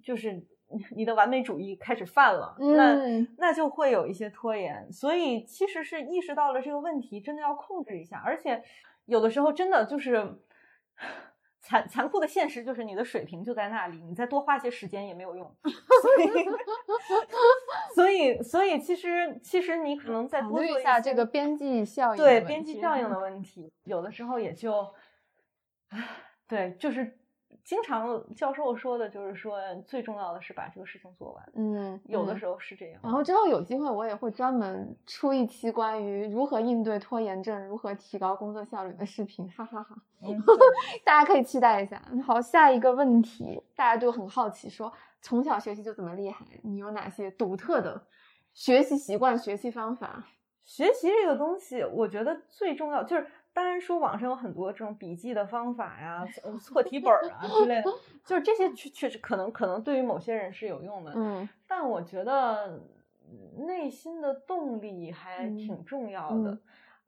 [0.00, 0.46] 就是
[0.94, 4.92] 你的完美主义开始犯了，那那就会有一些拖延。
[4.92, 8.22] 所以其实是意识到了这个问题，真的要控制一下。
[8.24, 8.62] 而且
[9.06, 10.40] 有的时候真的就是。
[11.60, 15.54] 残残酷的现实就是你的水平就在那里，你再多花些时间也没有用。
[15.62, 16.48] 所以，
[17.94, 24.94] 所以，所以，其实，其实你可能再多做一下这个边际效应，对边际效应的问题，有的时候也就，
[25.90, 26.02] 唉，
[26.46, 27.17] 对，就是。
[27.68, 31.52] 经常教授说的就是说，最重要的是把这个事情做完。
[31.54, 33.00] 嗯，有的时候是这样。
[33.02, 39.94] 然后之后有机会，我也会专门出一期关于如何应对拖延症、如何提高工作效率的视频，哈哈哈。
[41.04, 42.02] 大家可以期待一下。
[42.24, 48.02] 好，下一个问题，大家都很好奇，说从小学习就怎么厉害，你有哪些独特的
[48.54, 50.24] 学习习惯、学习方法？
[50.64, 53.26] 学习这个东西，我觉得最重要就是。
[53.52, 56.24] 当然说网上有很多这种笔记的方法呀，
[56.60, 57.84] 错题本啊之类的，
[58.24, 62.80] 就是这些确确实可能可能对于某些人是有用的，嗯，但我觉得
[63.66, 66.58] 内心的动力还挺重要的，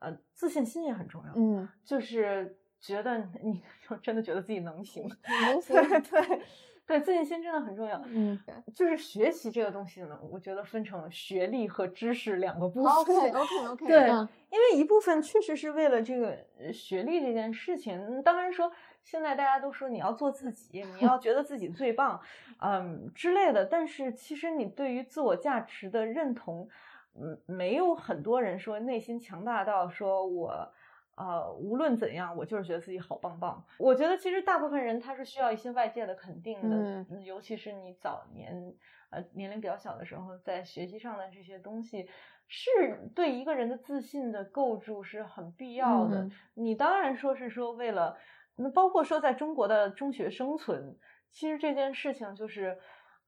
[0.01, 5.09] 呃，自信心也很重要，嗯，就是觉得你 就真的觉得自己能行，
[5.47, 6.43] 能行，对。
[6.91, 8.03] 对，自信心真的很重要。
[8.07, 8.37] 嗯，
[8.75, 12.93] 就是学习这个东西呢，我觉得分成学历和知识两个部分。
[12.93, 13.87] OK，OK，OK。
[13.87, 16.37] 对，因为一部分确实是为了这个
[16.73, 18.21] 学历这件事情。
[18.25, 18.73] 当然说，
[19.05, 22.21] 现在大家都说你要做自己，你要觉得自己最棒，
[22.59, 23.65] 嗯之类的。
[23.65, 26.69] 但是其实你对于自我价值的认同，
[27.15, 30.73] 嗯，没有很多人说内心强大到说我。
[31.21, 33.63] 呃，无论怎样，我就是觉得自己好棒棒。
[33.77, 38.75] 我觉得其实大部分人他是需要一些外界的肯定的，尤其是你早年
[39.11, 42.09] 呃年龄比较小的时候，在学习上的这些东西，
[42.49, 42.71] 是
[43.15, 46.27] 对一个人的自信的构筑是很必要的。
[46.55, 48.17] 你当然说是说为了，
[48.57, 50.97] 那包括说在中国的中学生存，
[51.31, 52.79] 其实这件事情就是。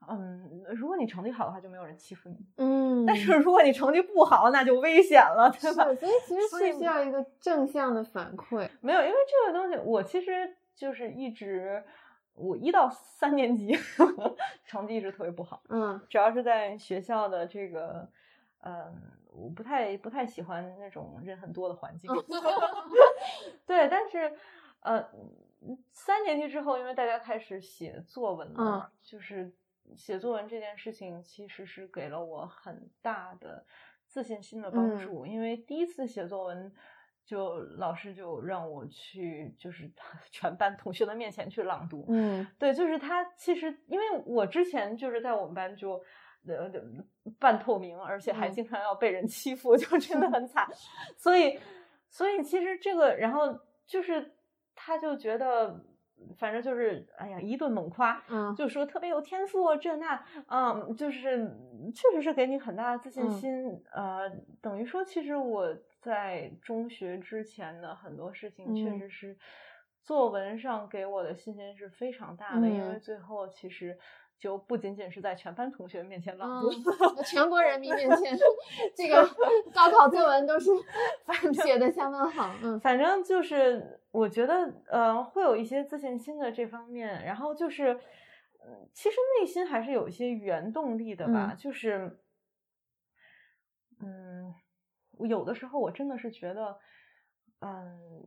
[0.08, 2.36] 嗯，如果你成绩好的话，就没有人欺负你。
[2.56, 5.84] 嗯，但是如果你成绩不好，那就危险了，对吧？
[5.84, 8.68] 所以其实是需要一个正向的反馈。
[8.80, 11.82] 没有，因为这个东西，我其实就是一直，
[12.34, 13.76] 我一到三年级
[14.66, 18.08] 成绩一直特别不好，嗯，主要是在学校的这个，
[18.64, 18.92] 嗯，
[19.32, 22.10] 我不太不太喜欢那种人很多的环境，
[23.66, 24.32] 对，但是
[24.80, 25.06] 呃，
[25.92, 29.52] 三年级之后，因为大家开始写作文了，就是
[29.96, 33.64] 写作文这件事情其实是给了我很大的
[34.06, 36.72] 自信心的帮助，因为第一次写作文。
[37.24, 39.88] 就老师就让我去，就是
[40.32, 42.04] 全班同学的面前去朗读。
[42.08, 46.02] 嗯，对，就是他其实因为我之前就是在我们班就
[46.48, 46.68] 呃
[47.38, 50.68] 半透明，而且还经常要被人欺负，就真的很惨。
[51.16, 51.56] 所以，
[52.10, 54.34] 所以其实这个，然后就是
[54.74, 55.80] 他就觉得，
[56.38, 61.50] 反正就是哎呀一顿猛夸，嗯，就说特别有天赋这那，嗯，就是
[61.94, 63.82] 确实是给你很大的自信心。
[63.92, 64.30] 呃，
[64.60, 65.76] 等于说其实我。
[66.02, 69.38] 在中学之前的很多事情，确实是
[70.02, 73.96] 作文上给我的信心是非常大的，因为最后其实
[74.42, 76.68] 就不仅仅是在全班同学面前朗读，
[77.22, 78.36] 全国人民面前
[78.96, 79.24] 这个
[79.72, 80.68] 高考作文都是
[81.62, 82.52] 写的相当好。
[82.60, 87.94] 嗯，反正就是我觉得，呃，会有一些自信心的这方面，然后就是，
[88.66, 92.18] 嗯，其实内心还是有一些原动力的吧，就是，
[94.00, 94.52] 嗯。
[95.28, 96.76] 有的时候我真的是觉得，
[97.60, 98.26] 嗯，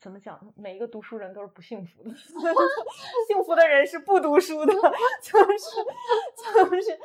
[0.00, 0.38] 怎么讲？
[0.56, 2.10] 每一个读书人都是不幸福的，
[3.28, 4.72] 幸福的人是不读书的，
[5.20, 5.58] 就是
[6.70, 6.98] 就是，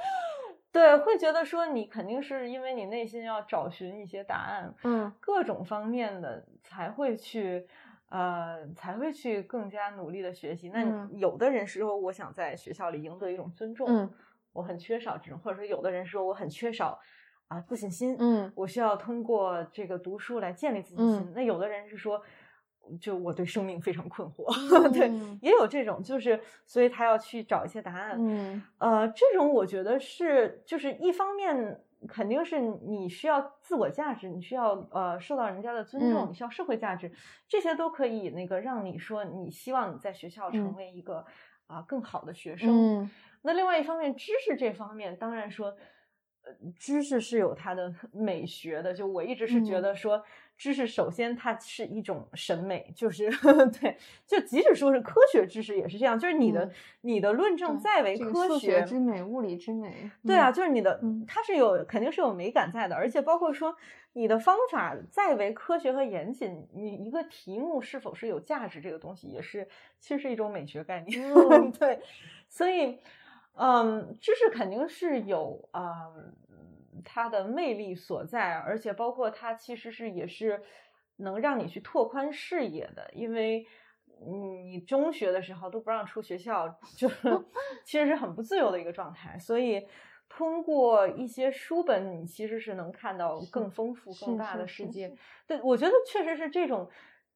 [0.72, 7.68] 对，会觉得说你肯定是因为你内心要找寻一些答案，嗯，各种方面的才会去，
[8.10, 10.70] 呃，才会去更加努力的学习。
[10.70, 14.10] 那有的人是说我想在学校里赢得一种尊重，嗯，
[14.54, 17.00] 我很缺少这种，或者说有的人说我很缺少。
[17.50, 21.34] 啊，自信心，嗯，我需要通过这个读书来建立自信心。
[21.34, 22.22] 那有的人是说，
[22.98, 24.48] 就我对生命非常困惑，
[24.92, 25.10] 对，
[25.42, 28.16] 也有这种，就是所以他要去找一些答案。
[28.18, 37.12] 嗯，呃，这种我觉得是，就是一方面肯定是你需要自我价值，你需要呃受到人家的尊重，你需要社会价值，
[37.48, 41.26] 这些都可以那个让你说你希望你在学校成为一个
[41.68, 43.10] 啊更好的学生。
[43.42, 45.76] 那另外一方面，知识这方面当然说。
[46.80, 50.24] 知识是有它的 美学的，就我一直是觉得说，
[50.60, 53.32] 知识首先它是一种审美，就是
[53.80, 56.70] 对，就即使说是科学知识也是这样，就是你的
[57.02, 63.74] 你的论证再为科学之美，物理之美，对啊，就是你的它是有肯定是有美感在的，而且包括说
[64.14, 69.68] 你的方法再为科学和严谨，你一个题目是否是有价值，这个东西也是
[70.02, 72.02] 其实是一种美学概念， 对，
[72.50, 73.00] 所以。
[73.62, 76.08] 嗯，知识肯定是有啊，
[77.04, 80.62] 它的魅力所在，而且包括它其实是也是
[81.18, 83.66] 能让你去拓宽视野的，因为
[84.26, 87.30] 你中学的时候都不让出学校， 就是
[87.86, 89.88] 其实是很不自由的一个状态，所以
[90.28, 95.16] 通过一些书本，你其实是能看到更丰富、更大的世界。
[95.48, 96.90] 对，我觉得确实是这种。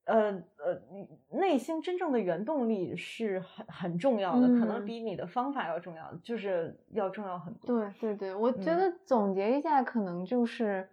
[0.05, 0.81] 呃呃，
[1.29, 7.67] 内心真正的原动力是很很重要的，可能比你的方法要重要，就是要重要很多。
[7.79, 10.89] 对对对，我觉得总结一下，可能就是，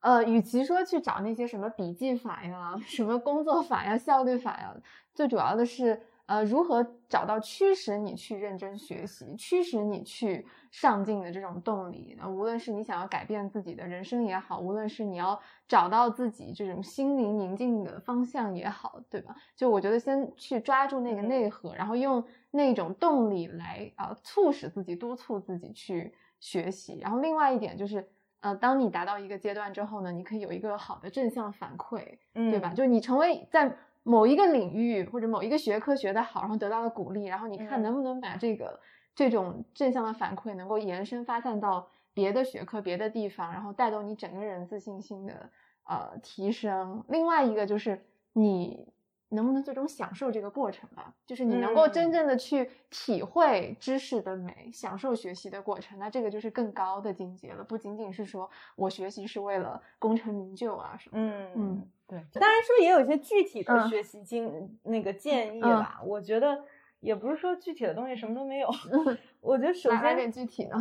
[0.00, 4.74] 呃，与其说去找那些什么笔记法呀、什么工作法呀、效率法呀，
[5.14, 6.00] 最主要的是。
[6.26, 12.16] 呃，如何找到驱使你去认真学习、驱使你去上进的这种动力？
[12.18, 19.36] 那无论是你想要改变自己的人生也好，无论是你要找到自己这种心灵宁静的方向也好，对吧？
[19.54, 26.98] 就我觉得先去抓住那个内核，然后用那种动力来啊促使自己、督促自己去学习。
[27.02, 28.08] 然后另外一点就是，
[28.40, 32.72] 呃，当你达到一个阶段之后呢，你可以有一个好的正向反馈，对吧？
[32.72, 33.76] 就你成为在。
[34.04, 38.78] 某一个领域或者某一个学科学得好，然后得到了鼓励，然后你看能不能把这个
[39.14, 45.50] 这种正向的反馈能够延伸发散到别的学科、别的地方，然后带动你整个人自信心的
[45.88, 47.02] 呃提升。
[47.08, 48.86] 另外一个就是你
[49.30, 61.16] 能不能最终享受这个过程吧，就是你能够真正的去体会知识的美，享受学习的过程，那这个就是更高的境界了，不仅仅是说我学习是为了功成名就啊什么。
[61.18, 61.90] 嗯嗯。
[62.06, 66.00] 对，当然说也有一些具体的学习经那个建议吧。
[66.04, 66.62] 我觉得
[67.00, 68.68] 也不是说具体的东西什么都没有。
[69.40, 70.76] 我觉得首先点具体呢，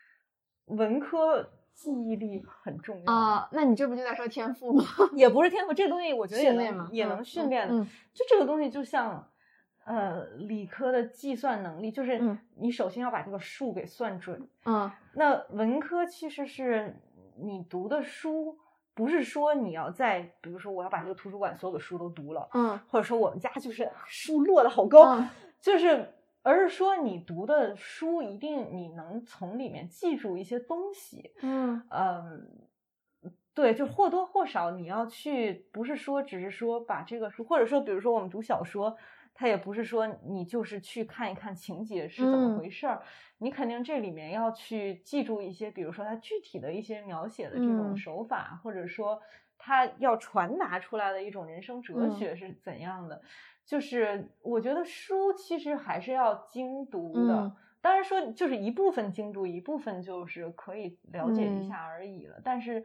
[0.66, 3.48] 文科记忆力很重要啊。
[3.52, 4.82] 那你这不就在说天赋吗？
[5.12, 7.84] 也不是天赋，这东西我觉得也能也能训练的。
[8.14, 9.30] 就这个东西就像
[9.84, 14.48] 呃理科的计算能力，就是你首先要把这个数给算准。
[14.64, 16.96] 嗯，那文科其实是
[17.36, 18.58] 你读的书。
[18.96, 25.28] 不是说你要在，比如说我要把这个图书馆所有的书都读了，嗯，或者说我们家就是 书摞的好高，嗯
[25.60, 31.82] 就是而是说你读的书一定你能从里面记住一些东西，嗯。
[31.90, 32.48] 嗯，
[33.52, 38.96] 对，就或多或少你要去，不是说只是说把这个书，或者说比如说我们读小说，
[39.36, 42.56] 它也不是说你就是去看一看情节是怎么嗯。
[42.56, 43.02] 回事儿，
[43.38, 47.96] 你肯定这里面要去记住一些，比如说它具体的一些描写的这种嗯。
[47.96, 49.20] 手法，或者说
[49.58, 52.10] 它要传达出来的一种人生哲嗯。
[52.10, 53.20] 学是怎样的。
[53.66, 57.56] 就是我觉得书其实还是要精读的，嗯。
[57.80, 61.62] 当然说就是一部分精读，一部分就是可以了解一嗯。
[61.62, 62.40] 下而已了。
[62.44, 62.84] 但是，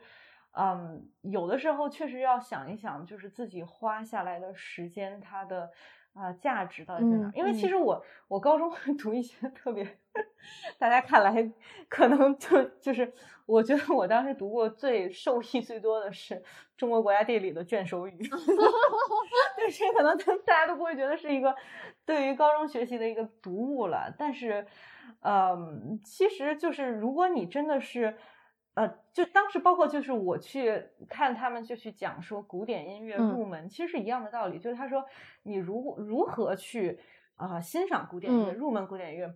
[0.58, 5.70] 嗯，有的时候确实要想一想，就是自己花下来的时间，它的
[6.14, 7.70] 啊、呃价值到底在哪因为其嗯。
[7.70, 9.84] 实我我高中会 读一些特别，
[10.78, 11.52] 大家看来
[11.90, 13.12] 可能就就是，
[13.46, 16.42] 我觉得我当时读过最受益最多的是
[16.78, 18.18] 中国国家地理的卷首语。
[19.58, 21.56] 但是可能大家都不会觉得是一个
[22.06, 24.66] 对于高中学习的一个读物了，但是，
[25.22, 28.18] 嗯，其实就是如果你真的是，
[28.74, 35.06] 呃，就当时包括就是我去看他们就去讲说古典音乐嗯入门，其实是一样的道理，就是他说
[35.44, 37.00] 你如如何去
[37.36, 39.34] 啊、欣赏古典音乐，嗯入门古典音乐，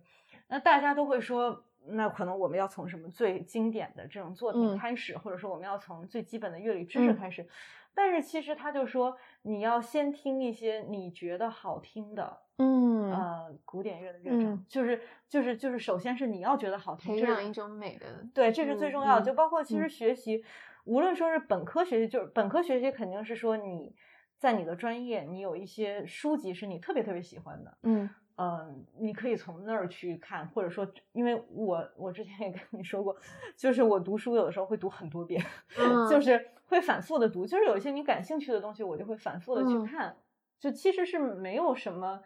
[0.48, 1.64] 那大家都会说。
[1.88, 7.48] 那可能我们要从什么最经典的这种作品嗯开始，或者说我们要从最基本的乐理知识嗯开始。
[7.94, 14.64] 但是其实他就说，你要先听一些你觉得好听的，嗯，呃，古典乐的乐章，嗯。
[14.68, 19.22] 就是就是就是，首先是你要觉得好听，培养一种美的，对，这是最嗯重要的。
[19.22, 19.90] 嗯就包括其实嗯。
[19.90, 20.42] 学习，
[20.84, 23.94] 无论说是本科学习，就是本科学习肯定是说你
[24.38, 28.08] 在你的专业，你有一些书籍是你特别特别喜欢的，嗯。
[28.38, 33.14] 嗯，你可以从那儿去看，或者说，因为我我之前也跟你说过，
[33.56, 35.44] 就是我读书有的时候会读很多遍，
[35.76, 36.04] 嗯。
[36.08, 39.86] 就是会反复的读，就是有一些你感兴趣的东西，我就会反复的去嗯。
[39.86, 40.16] 看，
[40.60, 42.20] 就其实是没有什么，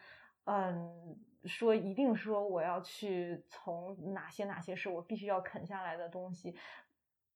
[0.44, 6.54] 嗯，说一定说我要去从哪些哪些是我必须要啃下来的东西，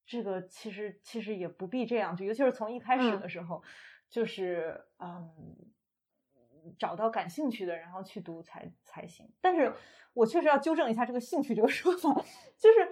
[0.06, 3.62] 这个其实其实也不必这样，就尤其是从一开始嗯的时候，
[4.08, 5.30] 就是嗯。
[6.78, 9.30] 找到感兴趣的，然后去读才才行。
[9.38, 9.70] 但是
[10.14, 12.10] 我确实要纠正一下这个兴趣这个说法，
[12.56, 12.86] 就是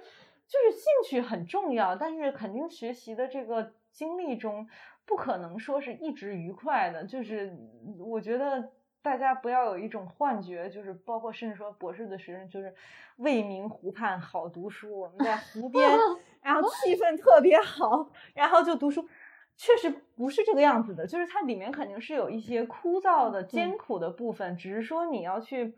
[0.46, 4.68] 就是兴趣很重要，但是肯定学习的这个经历中
[5.06, 7.06] 不可能说是一直愉快的。
[7.06, 7.56] 就是
[7.98, 8.70] 我觉得
[9.02, 12.74] 大家不要有一种幻觉，就是包括甚至说博士的学生，就是
[13.16, 15.90] 未名湖畔好读书，我们在湖边，
[16.40, 19.08] 然后气氛特别好，然后就读书。
[19.54, 25.74] 确实不是这个样子的，就是它里面肯定是有一些枯燥的、艰苦的部分，只是说你要去，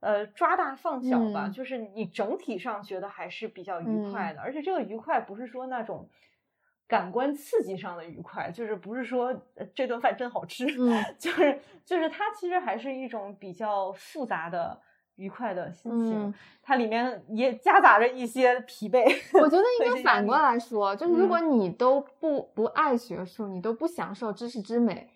[0.00, 1.46] 呃，抓大放小吧。
[1.46, 6.10] 嗯就是你整体上觉得还是比较愉快的，而且这个愉快不是说那种
[6.92, 14.78] 感官刺激上的愉快，就是不是说、呃、这顿饭真好吃，嗯 就是就是它其实还是一种比较复杂的。
[15.16, 19.04] 愉快的心情，嗯它里面也夹杂着一些疲惫。
[19.34, 25.10] 我觉得 应该反过来说，就是如果嗯你都不不爱学术，你都不享受知识之美，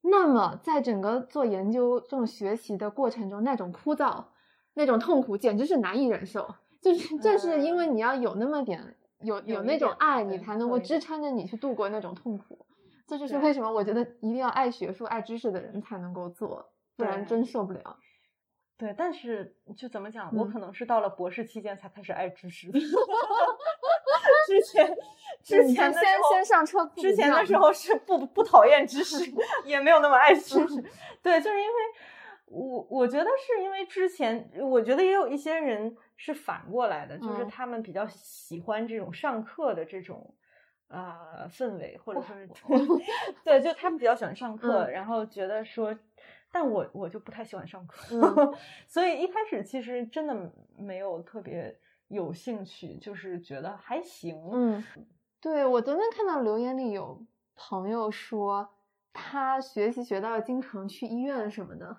[0.00, 4.24] 那么在整个做研究这种学习的过程中，那种枯燥、
[4.72, 6.54] 那种痛苦，简直是难以忍受。
[6.80, 12.66] 就是正是因为你要有那么点有有那种爱，你才能够支撑着你去度过那种痛苦。
[13.06, 17.98] 这就是为什么我觉得一定要爱学术、爱知识的人才能够做，不然真受不了。
[18.76, 22.78] 对，但是就怎么讲，我嗯可能是到了博士期间才开始爱知识的。
[24.46, 24.96] 之前
[25.42, 29.30] 之前先候先上车，之前的时候是不不讨厌知识，
[29.64, 30.84] 也没有那么爱知识。
[31.22, 31.74] 对，就是因为
[32.46, 37.48] 我我觉得是因为之前，我觉得也有一些人是反过来的，就是嗯。
[37.48, 40.34] 他们比较喜欢这种上课的这种。
[40.86, 42.36] 呃，氛围或者说
[42.78, 42.86] 是，
[43.42, 44.92] 对，就他们比较喜欢上课，嗯。
[44.92, 45.98] 然后觉得说，
[46.52, 48.54] 但我我就不太喜欢上课，嗯。
[48.86, 51.76] 所以一开始其实真的没有特别
[52.08, 54.84] 有兴趣，就是觉得还行，嗯，
[55.40, 57.26] 对，我昨天看到留言里有
[57.56, 58.68] 朋友说，
[59.12, 61.96] 他学习学到经常去医院什么的，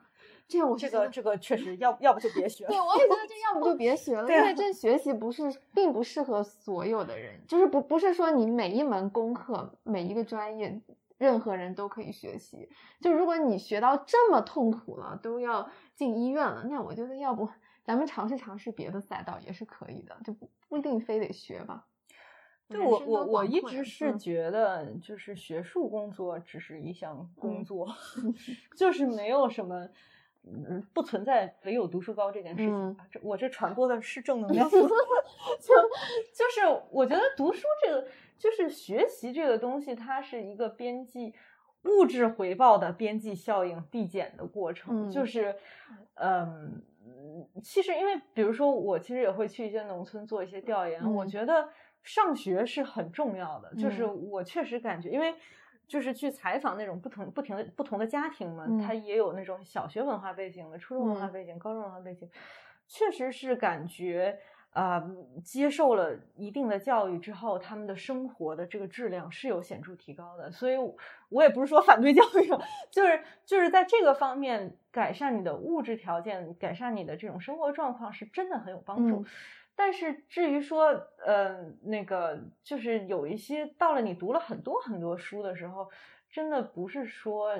[0.47, 2.79] 这样我这是觉得个这个确实要要不就别学了 对，。
[2.79, 5.43] 我也觉得这要不 就别学了，因为这学习不是
[5.73, 10.79] 并不适合所有的人，就是不不是说你每一门功课每一个专业
[11.17, 12.69] 任何人都可以学习。
[13.01, 17.49] 就如果你学到这么痛苦了，都要进医院了，那我觉得要不
[17.83, 21.85] 咱们尝试尝试别的赛道也是可以的，就不不一定非得学吧。
[22.67, 27.87] 对我我我一直是嗯觉得，就是学术工作只是一项工嗯作，
[28.75, 29.87] 就是没有什么
[30.47, 32.97] 嗯，不存在唯有读书高这件事情。
[33.11, 41.33] 这我这传播的是正能量， 就 就是我觉得读书这个，就是学习这个东西，它是一个边际
[41.83, 45.55] 物质回报的边际效应递减的过程，嗯就是
[46.15, 46.81] 嗯。
[47.61, 51.01] 其实，因为比如说，我其实也会去一些农村做一些调研。
[51.13, 51.67] 我嗯觉得
[52.01, 55.33] 上学是很重要的，就是嗯我确实感觉，因为
[55.87, 62.29] 就是去采访那种不同、不停的不同的家庭嘛，嗯他也有那种小学文化背景的、初中文化嗯背景、高中文化背景，
[62.87, 64.39] 确实是感觉。
[64.75, 65.01] 啊、
[65.41, 70.51] 接受了一定的教育之后，他们的生活的这个质量是有显著提高的。
[70.51, 70.75] 所以，
[71.29, 72.49] 我也不是说反对教育，
[72.91, 79.21] 就是就是在这个方面改善你的物质条件，改善你的这种生活状况，是真的很有帮助。
[79.21, 79.25] 嗯
[79.75, 80.85] 但是至于说，
[81.25, 85.89] 呃，那个就是有一些到了你读了很多很多书的时候，
[86.29, 87.53] 真的不是说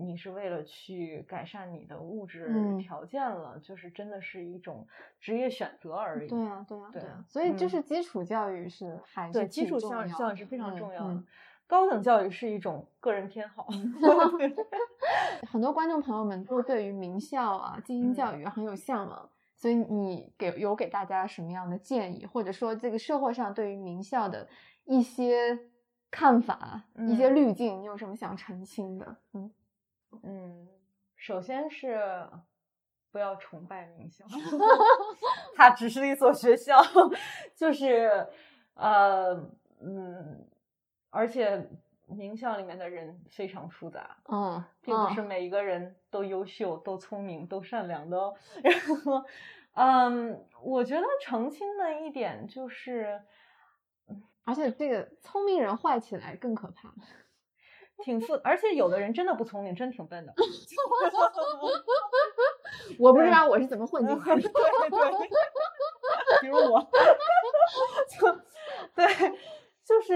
[0.00, 4.86] 你是为了去改善你的物质嗯条件了，就是真的是一种
[5.20, 6.28] 职业选择而已。
[6.28, 11.14] 对啊，对啊，对啊，所以就嗯是基础教育是还是对，基础教育教育是非常嗯重要的。
[11.14, 11.26] 嗯
[11.66, 13.68] 高等教育是一种个人偏好。
[15.48, 19.30] 很多观众朋友们都对于名校啊、精英教嗯育啊很有向往，
[19.60, 24.48] 所以你给有给大家什么样的建议，或者说这个社会上对于名校的
[24.84, 25.58] 一些
[26.10, 27.34] 看法、一些嗯。
[27.34, 29.16] 滤镜，你有什么想澄清的？
[29.34, 29.52] 嗯。
[30.22, 30.66] 嗯，
[31.14, 32.00] 首先是
[33.12, 34.24] 不要崇拜名校
[35.54, 36.80] 它只是一所学校，
[37.54, 38.26] 就是
[38.74, 39.34] 呃
[39.82, 40.48] 嗯，
[41.10, 41.68] 而且
[42.10, 48.34] 名校里面的人非常复杂，嗯，并不是嗯每一个人都优秀、都聪明、都善良的哦。
[48.62, 49.24] 然后，
[49.74, 53.22] 嗯，我觉得澄清的一点就是。
[54.44, 56.92] 而且这个聪明人坏起来更可怕。
[58.02, 60.34] 挺复，而且有的人真的不聪明，真挺笨的。
[62.98, 64.36] 我不知道我是怎么混进去的。
[64.40, 65.28] 对对，
[66.40, 66.80] 比如我，
[68.08, 68.32] 就
[68.96, 69.06] 对，
[69.90, 70.14] 就是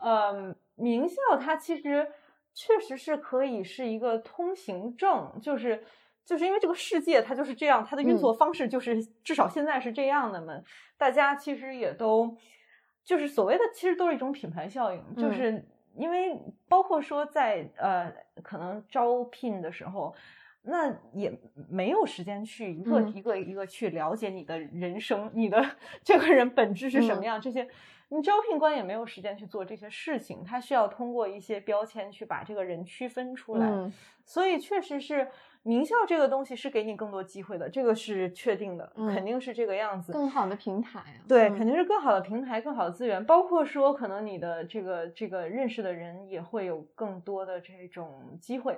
[0.00, 2.10] 呃，名校它其实
[2.52, 5.84] 确实是可以是一个通行证，就是
[6.24, 10.60] 就是因为这个世界它就是这样，它的运作方式就是、至少现在是这样的嘛，
[10.98, 12.36] 大家其实也都
[13.04, 15.30] 就是所谓的，其实都是一种品牌效应，就嗯。
[15.30, 15.64] 是
[15.96, 16.36] 因为
[16.68, 20.12] 包括说在呃可能招聘的时候。
[20.68, 21.32] 那也
[21.70, 23.14] 没有时间去一个嗯。
[23.14, 25.64] 一个一个去了解你的人生，你的
[26.02, 27.24] 这个人本质是什么嗯。
[27.24, 27.68] 样，这些
[28.08, 33.66] 你招聘官也没有时间去做这些事情，他需要通过一些标签去把这个人区分出来。
[33.66, 33.92] 嗯
[34.28, 35.28] 所以确实是
[35.62, 40.12] 名校这个东西是给你更多机会的，这个是确定的，嗯肯定是这个样子。
[40.12, 41.22] 更好的平台啊。
[41.28, 48.76] 对，嗯肯定是更好的平台、更好的资源，包括说可能你的这个这个认识的人也会有更多的这种机会，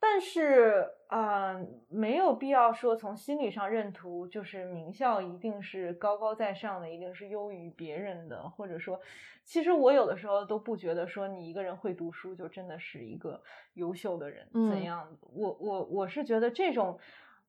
[0.00, 9.00] 但是啊、呃没有必要说从心理上认图，就是名校一定是高高在上的，一定是优于别人的，或者说，
[9.44, 13.42] 其实我有的时候都不觉得说你一个人会读书就真的是一个
[13.74, 15.08] 优秀的人，嗯怎样？
[15.34, 16.98] 我我我是觉得这种。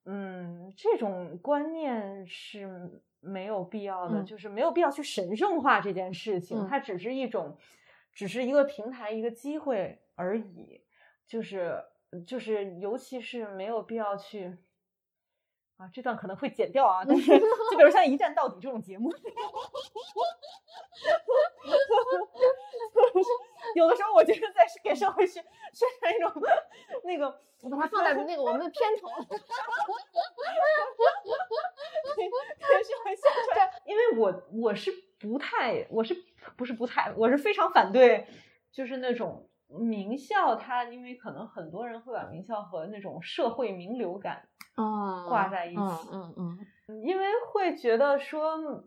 [0.06, 2.90] 嗯，这种观念是
[3.20, 7.56] 没有必要的，嗯就是没有必要去神圣化这件事情，嗯它只是一种，
[8.12, 10.82] 只是一个平台，一个机会而已，
[11.28, 11.84] 就是
[12.26, 14.58] 就是，尤其是没有必要去。
[15.78, 19.10] 啊，这段可能会剪掉啊，但是就比如像《一站到底》这种节目，
[23.76, 25.42] 有的时候我觉得在给社会宣
[25.72, 26.30] 宣传一种
[27.06, 29.08] 那个我把它放在那个我们的片头。
[32.18, 32.28] 给
[32.84, 36.14] 社会宣传，因为我我是不太，我是
[36.58, 38.28] 不是不太，我是非常反对，
[38.70, 45.80] 就是那种名校，它因为可能很多人会把名校和那种社会名流感嗯，挂在一起
[46.12, 46.58] 嗯嗯
[46.88, 48.84] 嗯因为会觉得说，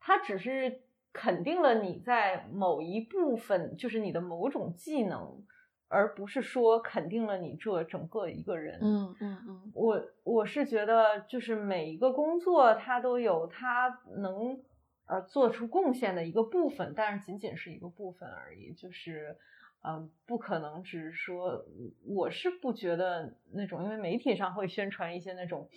[0.00, 0.82] 它只是
[1.12, 5.42] 肯定了你在某一部分，就是你的某种技能，
[5.88, 8.78] 而不是说肯定了你这整个一个人。
[8.82, 14.60] 嗯嗯嗯我我是觉得，就是每一个工作它都有它能
[15.08, 19.36] 而做出贡献的一个部分，但是仅仅是一个部分而已，就是。
[19.80, 21.64] 嗯，不可能只是说，
[22.04, 25.68] 我是不觉得那种，因为媒体上会宣传一些那种，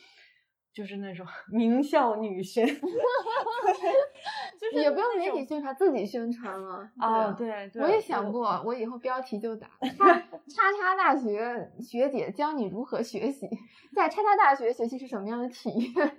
[0.74, 2.66] 就是那种 名校女神，
[4.60, 6.90] 就是也不用媒体宣传，自己宣传了。
[7.00, 7.70] 哦，对。
[7.76, 13.50] 我也想过，我以后标题就打 叉叉叉大学学姐教你如何学习，
[13.96, 16.18] 在叉叉大学学习是什么样的体验？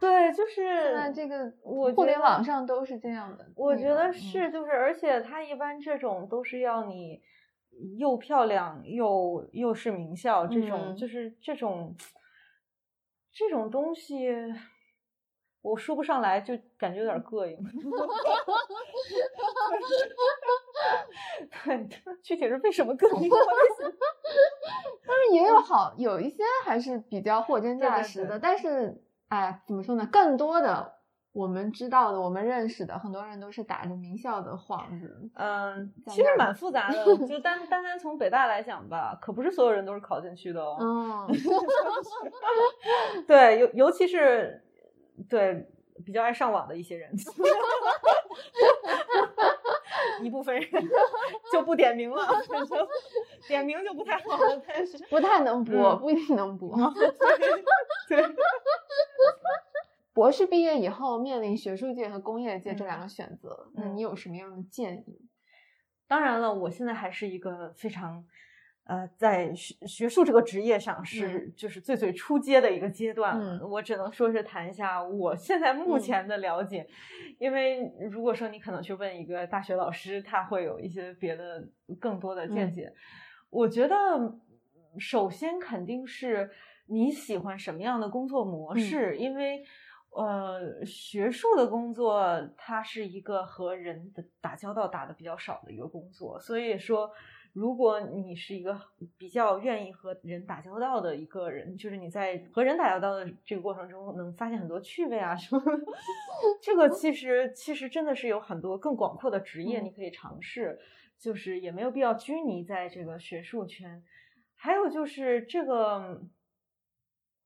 [0.00, 3.46] 对，就现在这个我互联觉得网上都是这样的。
[3.56, 7.20] 我觉得嗯是，就是而且它一般这种都是要你
[7.98, 11.94] 又漂亮又又是名校，这种嗯就是这种
[13.34, 14.28] 这种东西，
[15.60, 17.56] 我说不上来，就感觉有点膈应。
[21.64, 21.88] 对，
[22.22, 22.94] 具体是为什么
[25.06, 30.06] 但是也有好有一些还是比较货真价实的，对但是哎，怎么说呢？
[30.10, 30.93] 更多的
[31.34, 35.28] 我们知道的、我们认识的，很多人都是打着名校的幌子。
[35.34, 37.04] 嗯，其实蛮复杂的。
[37.26, 40.76] 就单单单从北大来讲吧，可不是所有人都是考进去的哦。
[41.28, 41.36] 嗯，
[43.26, 44.62] 对，尤尤其是
[45.28, 45.68] 对
[46.04, 47.12] 比较爱上网的一些人，
[50.22, 50.64] 一部分人
[51.52, 52.88] 就不点名了，就
[53.48, 54.62] 点名就不太好了。
[54.68, 56.76] 但是，不太能播，嗯不一定能播。
[58.08, 58.22] 对，
[60.14, 65.20] 博士毕业以后，面临学术界和工业界这嗯两个选择，那嗯你有什么样的建议？
[66.06, 68.24] 当然了，我现在还是一个非常。
[68.86, 76.86] 呃，在学学术这个职业上是就是最最初阶的一个阶段了，嗯我只能说是谈一下我现在目嗯前的了解，
[77.38, 81.66] 因为如果说你可能去问一个大学老师，他会有一些别的
[81.98, 82.92] 更多的见嗯解。
[83.48, 83.96] 我觉得
[84.98, 86.50] 首先肯定是
[86.86, 89.64] 你喜欢什么样的工作模式，因为
[90.14, 92.24] 呃，学术的工作
[92.56, 97.10] 它是一个和人的打交道打的比较少的一个工作，所以说。
[97.54, 98.76] 如果你是一个
[99.16, 105.70] 比较愿意和人打交道的一个人，就是你在和人打交道的这个过程中，能发现很多趣味啊什么的。
[106.60, 110.76] 这个其实其实真的是有很多更广阔的职业嗯你可以尝试，
[111.16, 114.02] 就是也没有必要拘泥在这个学术圈。
[114.56, 116.20] 还有就是这个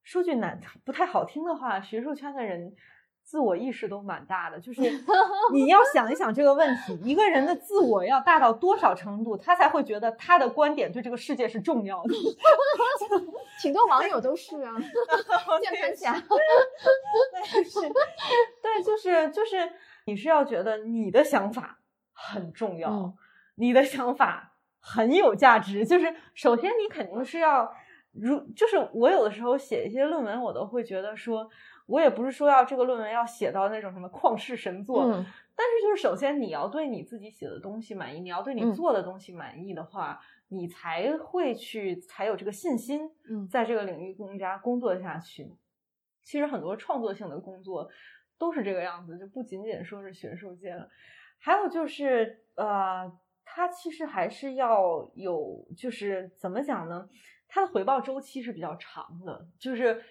[0.08, 2.74] 说句难不太好听的话，学术圈的人。
[3.30, 4.80] 自我意识都蛮大的，就是
[5.52, 12.14] 你要想一想这个问题，一个人的自我要大到多少程度，他才会觉得他的观点对这个世界是重要的。
[13.60, 14.74] 挺多网友都是啊，
[15.60, 16.18] 键盘侠。
[16.18, 17.80] 对，是，
[18.62, 19.72] 对，就是就是，
[20.06, 21.80] 你是要觉得你的想法
[22.14, 23.14] 很重要，嗯
[23.56, 25.84] 你的想法很有价值。
[25.84, 27.70] 就是首先你肯定是要，
[28.12, 31.48] 如就是我有的时候写一些论文，我都会觉得说，
[31.86, 35.24] 我也不是说要这个论文要写到那种什么旷世神作，嗯
[35.60, 45.52] 但是就是首先你要对你自己写的东西满意，你要对你嗯做的东西满意的话，你才会去才有这个信心，嗯在这个领域更加工作下去。
[46.22, 47.88] 其实很多创作性的工作
[48.38, 50.88] 都是这个样子，就不仅仅说是学术界了，
[51.40, 53.10] 还有就是呃，
[53.44, 57.08] 它其实还是要有，就是怎么讲呢？
[57.48, 60.02] 它的回报周期是比较长的，就是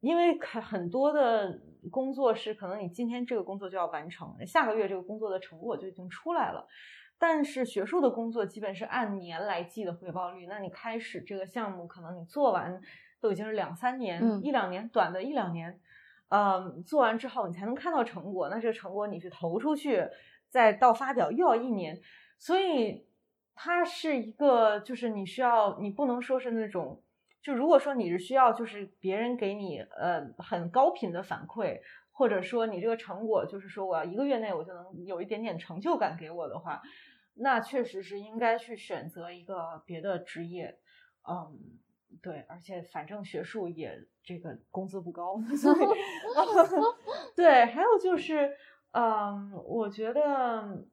[0.00, 1.60] 因为很很多的
[1.90, 6.66] 工作是可能你今天这个工作就要完成，下个月这个工作的成果就已经出来了。
[7.16, 12.80] 但是学术的工作基本是按年来计的回报率，那你开始这个项目，可能你做完
[13.20, 15.80] 都已经是两三年、嗯一两年，短的一两年，
[16.28, 20.04] 嗯，做完之后你才能看到成果，那这个成果你去投出去，
[20.50, 21.98] 再到发表又要一年，
[22.36, 23.06] 所以
[23.54, 27.02] 它是一个，就是你需要，你不能说是那种，
[27.42, 31.80] 就如果说你是需要，就是别人给你呃很高频的反馈，
[32.12, 36.82] 或者说你这个成果就是说我要一个月内我就能有一点点成就感给我的话，
[37.34, 40.78] 那确实是应该去选择一个别的职业，
[41.28, 41.58] 嗯，
[42.22, 45.76] 对，而且反正学术也这个工资不高，所以
[47.34, 48.56] 对，还有就是，
[48.92, 50.86] 嗯，我觉得，嗯，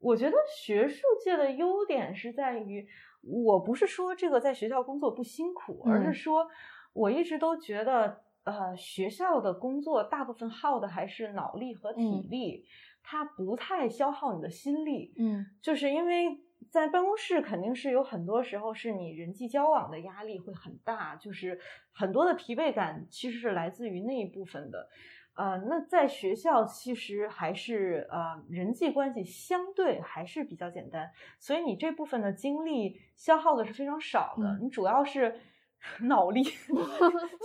[0.00, 2.86] 我觉得学术界的优点是在于，
[3.22, 6.14] 我不是说这个在学校工作不辛苦，而是嗯。
[6.14, 6.46] 说
[6.92, 12.30] 我一直都觉得，呃，学校的工作大部分耗的还是脑力和体嗯。
[12.30, 12.64] 力，
[13.02, 15.46] 它不太消耗你的心力，嗯。
[15.60, 16.40] 就是因为
[16.70, 21.58] 在办公室肯定是有很多时候是你人际交往的压力会很大，就是
[21.92, 24.88] 很多的疲惫感其实是来自于那一部分的。
[25.38, 31.08] 呃，那在学校其实还是呃人际关系相对还是比较简单，
[31.38, 35.38] 所以你这部分的精力消耗的是非常少的，嗯你主要是
[36.02, 36.42] 脑力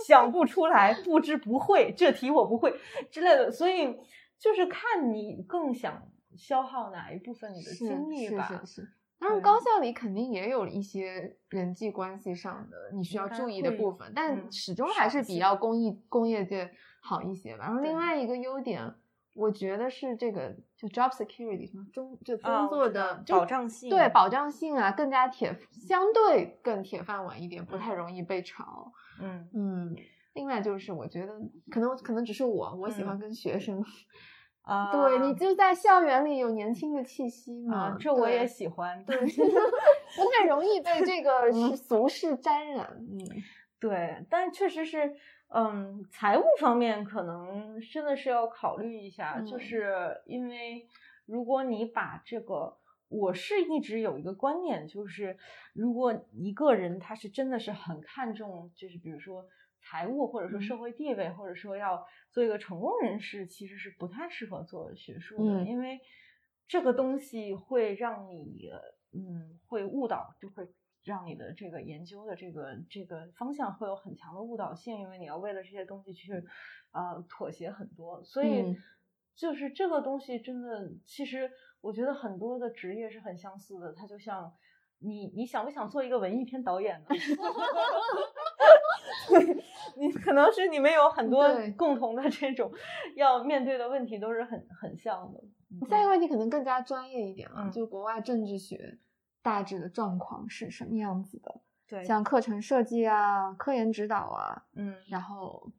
[0.04, 2.74] 想不出来，不知不会，这题我不会
[3.12, 3.96] 之类的，所以
[4.40, 6.02] 就是看你更想
[6.36, 8.48] 消耗哪一部分你的精力吧。
[8.48, 8.88] 是是是。
[9.24, 16.70] 当然，高校里肯定也有一些人际关系上的你需要注意的部分，但嗯始终还是比少一些较工艺工业界
[17.00, 17.64] 好一些吧。
[17.64, 18.94] 然后另外一个优点，
[19.32, 28.92] 我觉得是这个就 job security 什么中就啊工作的就保障性对保障性啊更加铁，相对更铁饭碗一点，不太容易被炒。
[29.20, 29.48] 嗯。
[29.54, 29.96] 嗯，
[30.34, 31.32] 另外就是我觉得
[31.70, 33.18] 可能可能只是我，我喜欢嗯。
[33.18, 33.82] 跟学生
[34.64, 43.18] 啊，对你就在校园里有年轻的气息嘛，这我也喜欢，对， 不太容易被这个俗世沾染，嗯，
[43.78, 45.14] 对，但确实是，
[45.48, 50.88] 嗯，财务方面可能真的是要考虑一下，就是因为
[51.26, 52.78] 如果你把这个。
[53.10, 55.36] 我是一直有一个观念，就是
[55.72, 59.46] 如果一个人他是真的是很看重，就是比如说
[59.84, 66.00] 财务，或者说社会地位，或者说要做一个成功人士，其实是不太适合做学术的，因为
[66.66, 68.70] 这个东西会让你，
[69.12, 70.66] 嗯，会误导，就会
[71.04, 76.32] 让你的这个研究的这个这个方向会有很强的误导性，因为你要为了这些东西去，
[76.92, 78.76] 呃，妥协很多，所以
[79.36, 81.50] 就是这个东西真的其实。
[81.84, 84.50] 我觉得很多的职业是很相似的，它就像
[85.04, 87.06] 你，你想不想做一个文艺片导演呢？
[89.96, 92.72] 你可能是你们有很多共同的这种
[93.14, 95.40] 要面对的问题，都是很很像的。
[95.88, 98.98] 下一个问题可能更加专业一点了，就国外政治学
[99.42, 101.60] 大致的状况是什么样子的？
[101.86, 105.70] 对，像课程设计啊、科研指导啊，嗯，然后。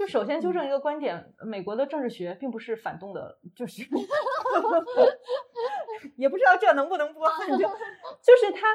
[0.00, 3.82] 就首先纠正一个观点，美国的政治学并不是反动的，就是
[6.16, 8.66] 也不知道这能不能播， 就就是他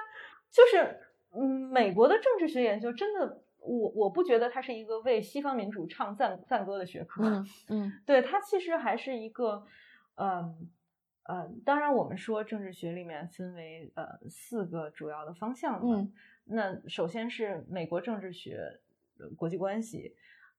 [0.52, 1.00] 就是
[1.32, 9.66] 嗯，美国的政治学研究真的，我我不觉得它是一个为西方民主唱赞赞歌的学科，嗯嗯， 对，它其实还是一个，
[10.18, 10.70] 嗯
[11.24, 16.14] 嗯，当然我们说政治学里面分为呃四个主要的方向，嗯，
[16.44, 18.80] 那首先是美国政治学
[19.36, 20.16] 国际关系。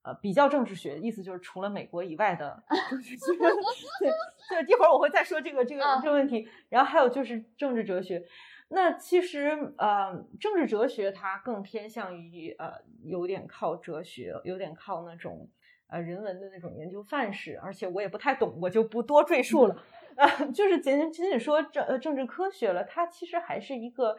[0.06, 3.24] 呃，比较政治学意思就是除了美国以外的政治学，
[3.98, 4.08] 对，
[4.48, 6.48] 就是一会儿我会再说这个这个这个问题。
[6.68, 8.24] 然后还有就是政治哲学，
[8.68, 15.50] 那其实呃，政治哲学它更偏向于呃，有点靠哲学，有点靠那种
[15.88, 19.82] 呃人文的那种研究范式，而且我也不太懂，我就不多赘述了。
[20.16, 24.16] 呃，就是仅仅仅仅说政呃政治科学了，它其实还是一个。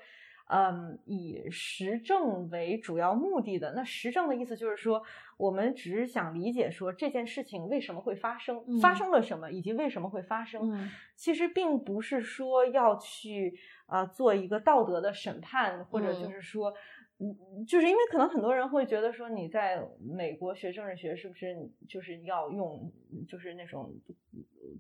[0.50, 5.04] 嗯，以实证为主要目的的，那实证的意思就是说，
[5.38, 10.90] 我们只是想理解说这件事情为什么会发生，发生了什么，以及为什么会发生。
[11.16, 16.74] 其实并不是说要去啊做一个道德的审判，或者就是说，
[17.20, 21.56] 嗯，就是因为可能很多人会觉得说，你在美国学政治学是不是
[21.88, 22.92] 就是要用
[23.28, 23.94] 就是那种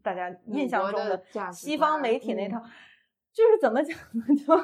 [0.01, 2.61] 大家印象中的西方媒体那套。
[3.37, 4.25] 就是怎么讲呢？
[4.35, 4.57] 就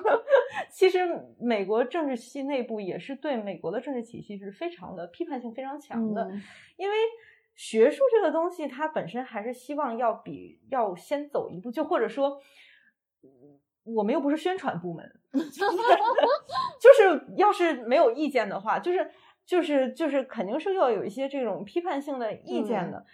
[0.71, 1.07] 其实
[1.39, 6.27] 美国政治系内部也是对美国的政治体系是非常的批判性非常强的，
[6.75, 6.95] 因为
[7.53, 12.41] 学术这个东西它本身还是希望要比要先走一步，就或者说，
[13.83, 15.07] 我们又不是宣传部门，
[16.81, 19.11] 就是要是没有意见的话，就是
[19.45, 22.97] 就是就是肯定是要有一些这种批判性的意见的。
[22.97, 23.05] 嗯，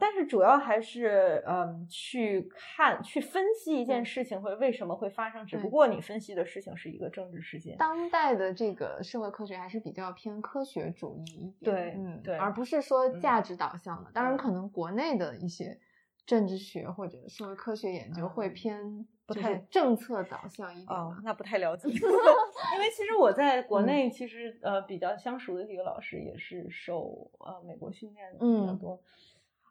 [0.00, 5.44] 但是主要还是嗯，去看、去分析一件事情会为什么会发生。
[5.44, 7.76] 只不过你分析的事情是一个政治事件。
[7.76, 14.10] 当代的这个社会科学还是比较偏科学主义一点，对，嗯，对，而不是说价值导向的。
[14.14, 15.78] 当然，可能国内的一些
[16.24, 20.88] 政治学或者社会科学研究会偏不太政策导向一点。
[20.88, 28.98] 哦，那不太了解， 因为其实我在 国内其实呃比较相熟的几个老师也是受呃美国训练的比较多。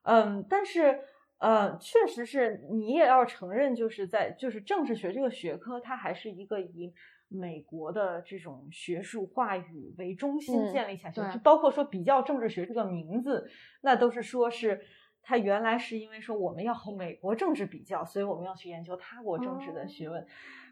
[0.04, 1.02] 嗯，但是，
[1.40, 6.94] 呃，确实是你也要承认，就是在就是政治学这个学科，它还是一个以
[7.28, 13.48] 美国的这种学术话语为中心建立起来，就包括说比较政治学这个名字，
[13.82, 14.82] 那都是说是
[15.22, 20.26] 它原来是因为说我们要和美国政治比较，所以我们要去研究他国政治的学问，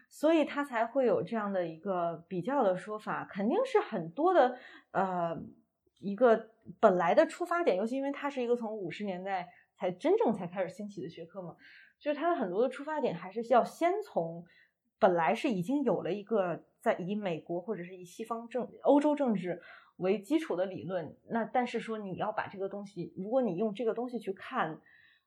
[0.08, 4.56] 所以它才会有这样的一个比较的说法，肯定是很多的，
[4.92, 5.40] 呃。
[6.00, 6.50] 一个
[6.80, 11.56] 本来的出发点，尤其因为它是一个从五十年代才真正才开始兴起的学科嘛，
[11.98, 14.44] 就是它的很多的出发点还是要先从
[14.98, 19.60] 本来是已经有了一个在以美国或者是以西方政欧洲政治
[19.96, 24.80] 为基础的理论，那但是说你要把这个东西，如果你用这个东西去看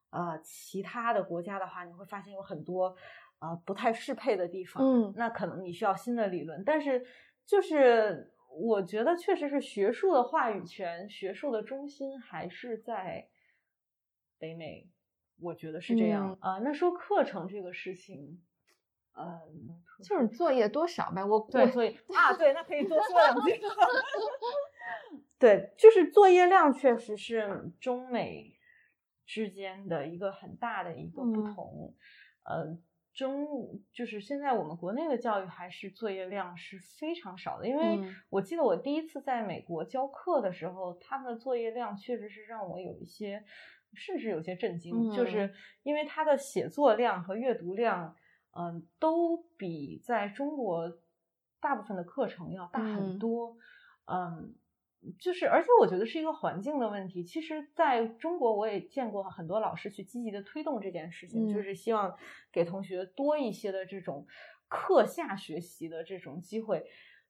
[0.10, 2.96] 啊其他的国家的话，你会发现有很多
[3.40, 7.06] 啊不太适配的地方，嗯，那可能你需要新的理论，但是
[7.46, 8.34] 就是。
[8.54, 13.30] 我觉得确实是学术的话语权，学术的中心还是在
[14.38, 14.90] 北美。
[15.40, 16.60] 我觉得是这样啊。
[16.60, 18.44] 那说课程这个事情，
[19.18, 21.24] 嗯，就是作业多少呗。
[21.24, 23.60] 我 对作业 啊，对，那可以多说两句。
[25.40, 28.54] 对，就是作业量确实是中美
[29.26, 31.96] 之间的一个很大的一个不同。
[32.44, 32.84] 嗯。
[33.14, 33.48] 中
[33.94, 38.00] 就是现在我们国内的教育还是作业量是非常少的，因为
[38.30, 43.44] 我记得我第一次在美国教课的时候，他们的作业量确实是让我有一些
[43.94, 45.54] 甚至有些震惊，就是。
[45.84, 48.16] 因为他的写作量和阅读量，
[48.58, 51.00] 嗯，都比在中国
[51.60, 53.58] 大部分的课程要大很多，
[54.06, 54.56] 嗯。
[55.20, 57.24] 就是，而且我觉得是一个环境的问题。
[57.24, 62.16] 其实，在中国，我也见过很多老师去积极的推动这件事情，就是希望
[62.52, 64.28] 给同学多一些的这种
[64.68, 66.86] 课下学习的这种机会。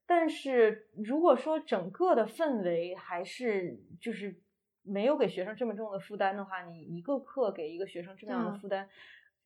[0.06, 4.42] 但是，如果说整个的氛围还是就是
[4.84, 8.90] 没有给学生这么重的负担的话，你一个课给一个学生这么样的负担，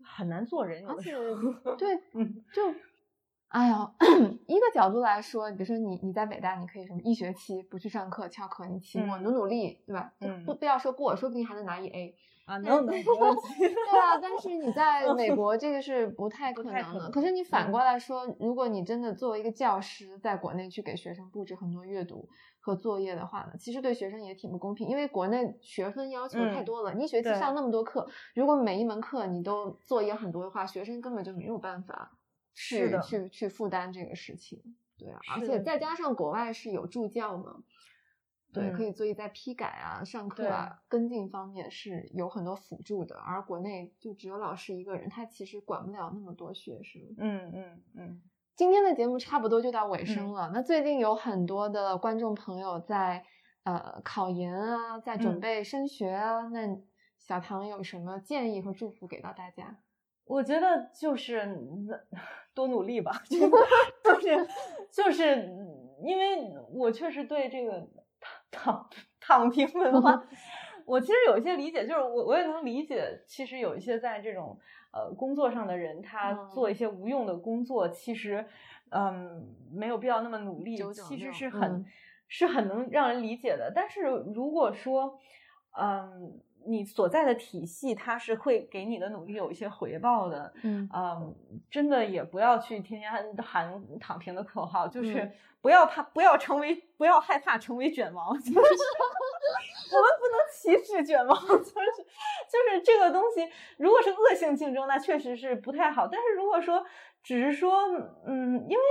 [0.03, 0.83] 很难做人。
[0.87, 1.11] 而且，
[1.77, 2.73] 对，嗯，就。
[3.49, 3.75] 哎呦，
[4.47, 10.11] 一个角度来说，比如说你你在北大，你可以什么一学期不去上课翘课，你期末努努力，对吧？
[10.19, 12.15] 嗯，不不要说过，说不定还能拿一 A
[12.45, 17.09] 啊，能能 对啊，但是你在 美国这个是不太可能的。
[17.11, 22.27] 可是你反过来说，如果你真的作为一个教师，在国内去给学生布置很多阅读
[22.59, 32.11] 和作业的话呢，其实对学生也挺不公平，因为国内学分要求太多了，你一学期上那么多课，如果每一门课你都作业很多的话，学生根本就没有办法。
[32.55, 34.59] 去去去负担这个事情，
[34.97, 37.63] 对啊，而且再加上国外是有助教嘛，
[38.53, 47.01] 对，可以所以在批改啊、上课啊、跟进方面是有很多辅助的，而国内就只有老师一个人，他其实管不了那么多学生。
[47.17, 48.21] 嗯嗯嗯。
[48.55, 53.25] 今天的节目差不多就到尾声了，那最近有很多的观众朋友在
[53.63, 56.81] 呃考研啊，在准备升学啊，那
[57.19, 59.77] 小唐有什么建议和祝福给到大家？
[60.25, 61.57] 我觉得就是
[62.53, 63.21] 多努力吧，
[64.03, 64.47] 就是
[64.91, 65.47] 就是
[66.03, 67.87] 因为我确实对这个
[68.51, 70.23] 躺躺平文化，
[70.85, 74.57] 我其实有一些理解，就是我我也能理解，其实有一些在这种
[74.91, 78.45] 呃工作上的人，他做一些无用的工作，其实
[78.89, 80.75] 嗯没有必要那么努力，
[81.07, 81.85] 其实是很
[82.27, 83.71] 是很能让人理解的。
[83.75, 84.01] 但是
[84.33, 85.19] 如果说
[85.77, 86.41] 嗯。
[86.65, 90.53] 你所在的体系，它是会给你的努力有一些回报的。
[90.63, 90.89] 嗯
[91.69, 98.37] 真的也不要去天天喊躺平的口号，就是不要怕，不要成为，不要害怕成为卷王。
[98.37, 103.47] 就是 我们不能歧视卷王，就是就是这个东西，
[103.77, 106.07] 如果是恶性竞争，那确实是不太好。
[106.07, 106.85] 但是如果说
[107.23, 107.87] 只是说，
[108.25, 108.83] 嗯，因为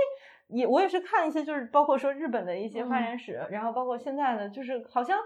[0.47, 5.19] 也我也是看一些，就是包括说日本的一些发展史，然后包括现在的，就是好像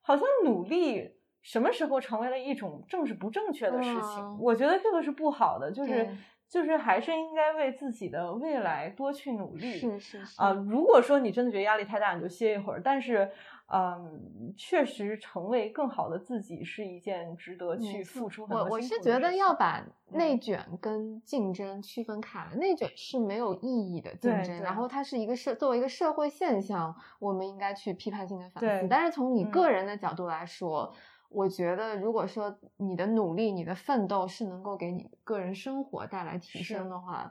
[0.00, 1.16] 好像努力。
[1.44, 4.38] 什么时候成为了一种政治不正确的事情？
[4.40, 6.08] 我觉得这个是不好的，就是
[6.48, 9.72] 就是还是应该为自己的未来多去努力。
[9.72, 12.80] 是是是啊，如果说你真的觉得压力太大，你就歇一会儿。
[12.82, 13.30] 但是，
[13.66, 28.86] 嗯，确实成为更好的自己是一件值得去付出很多我我是觉得要把内卷跟竞争区分开来，内卷是没有意义的竞争，然后它是一个社作为一个社会现象，我们应该去批判性的反思。
[28.88, 30.94] 但是从你个人的角度来说。
[31.34, 37.30] 我觉得，如果说你的努力、你的奋斗是能够给你个人生活带来提升的话，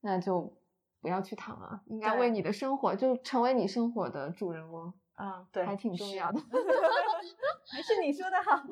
[0.00, 0.52] 那就
[1.00, 4.92] 不要去躺了，应该为你的生活就成为你生活的主人翁。
[5.14, 6.40] 啊，对，还挺重要的。
[7.70, 8.56] 还是你说的好。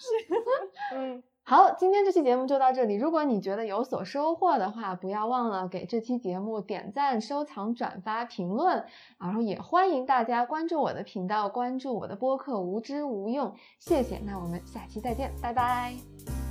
[0.00, 1.22] 是嗯。
[1.42, 2.94] 好，今天这期节目就到这里。
[2.94, 8.84] 如果你觉得有所收获的话，不要忘了给这期节目点赞、收藏、转发、评论。
[9.18, 13.52] 然后也欢迎大家关注我的频道，关注我的播客，无知无用。
[13.80, 16.49] 谢谢，那我们下期再见，拜拜。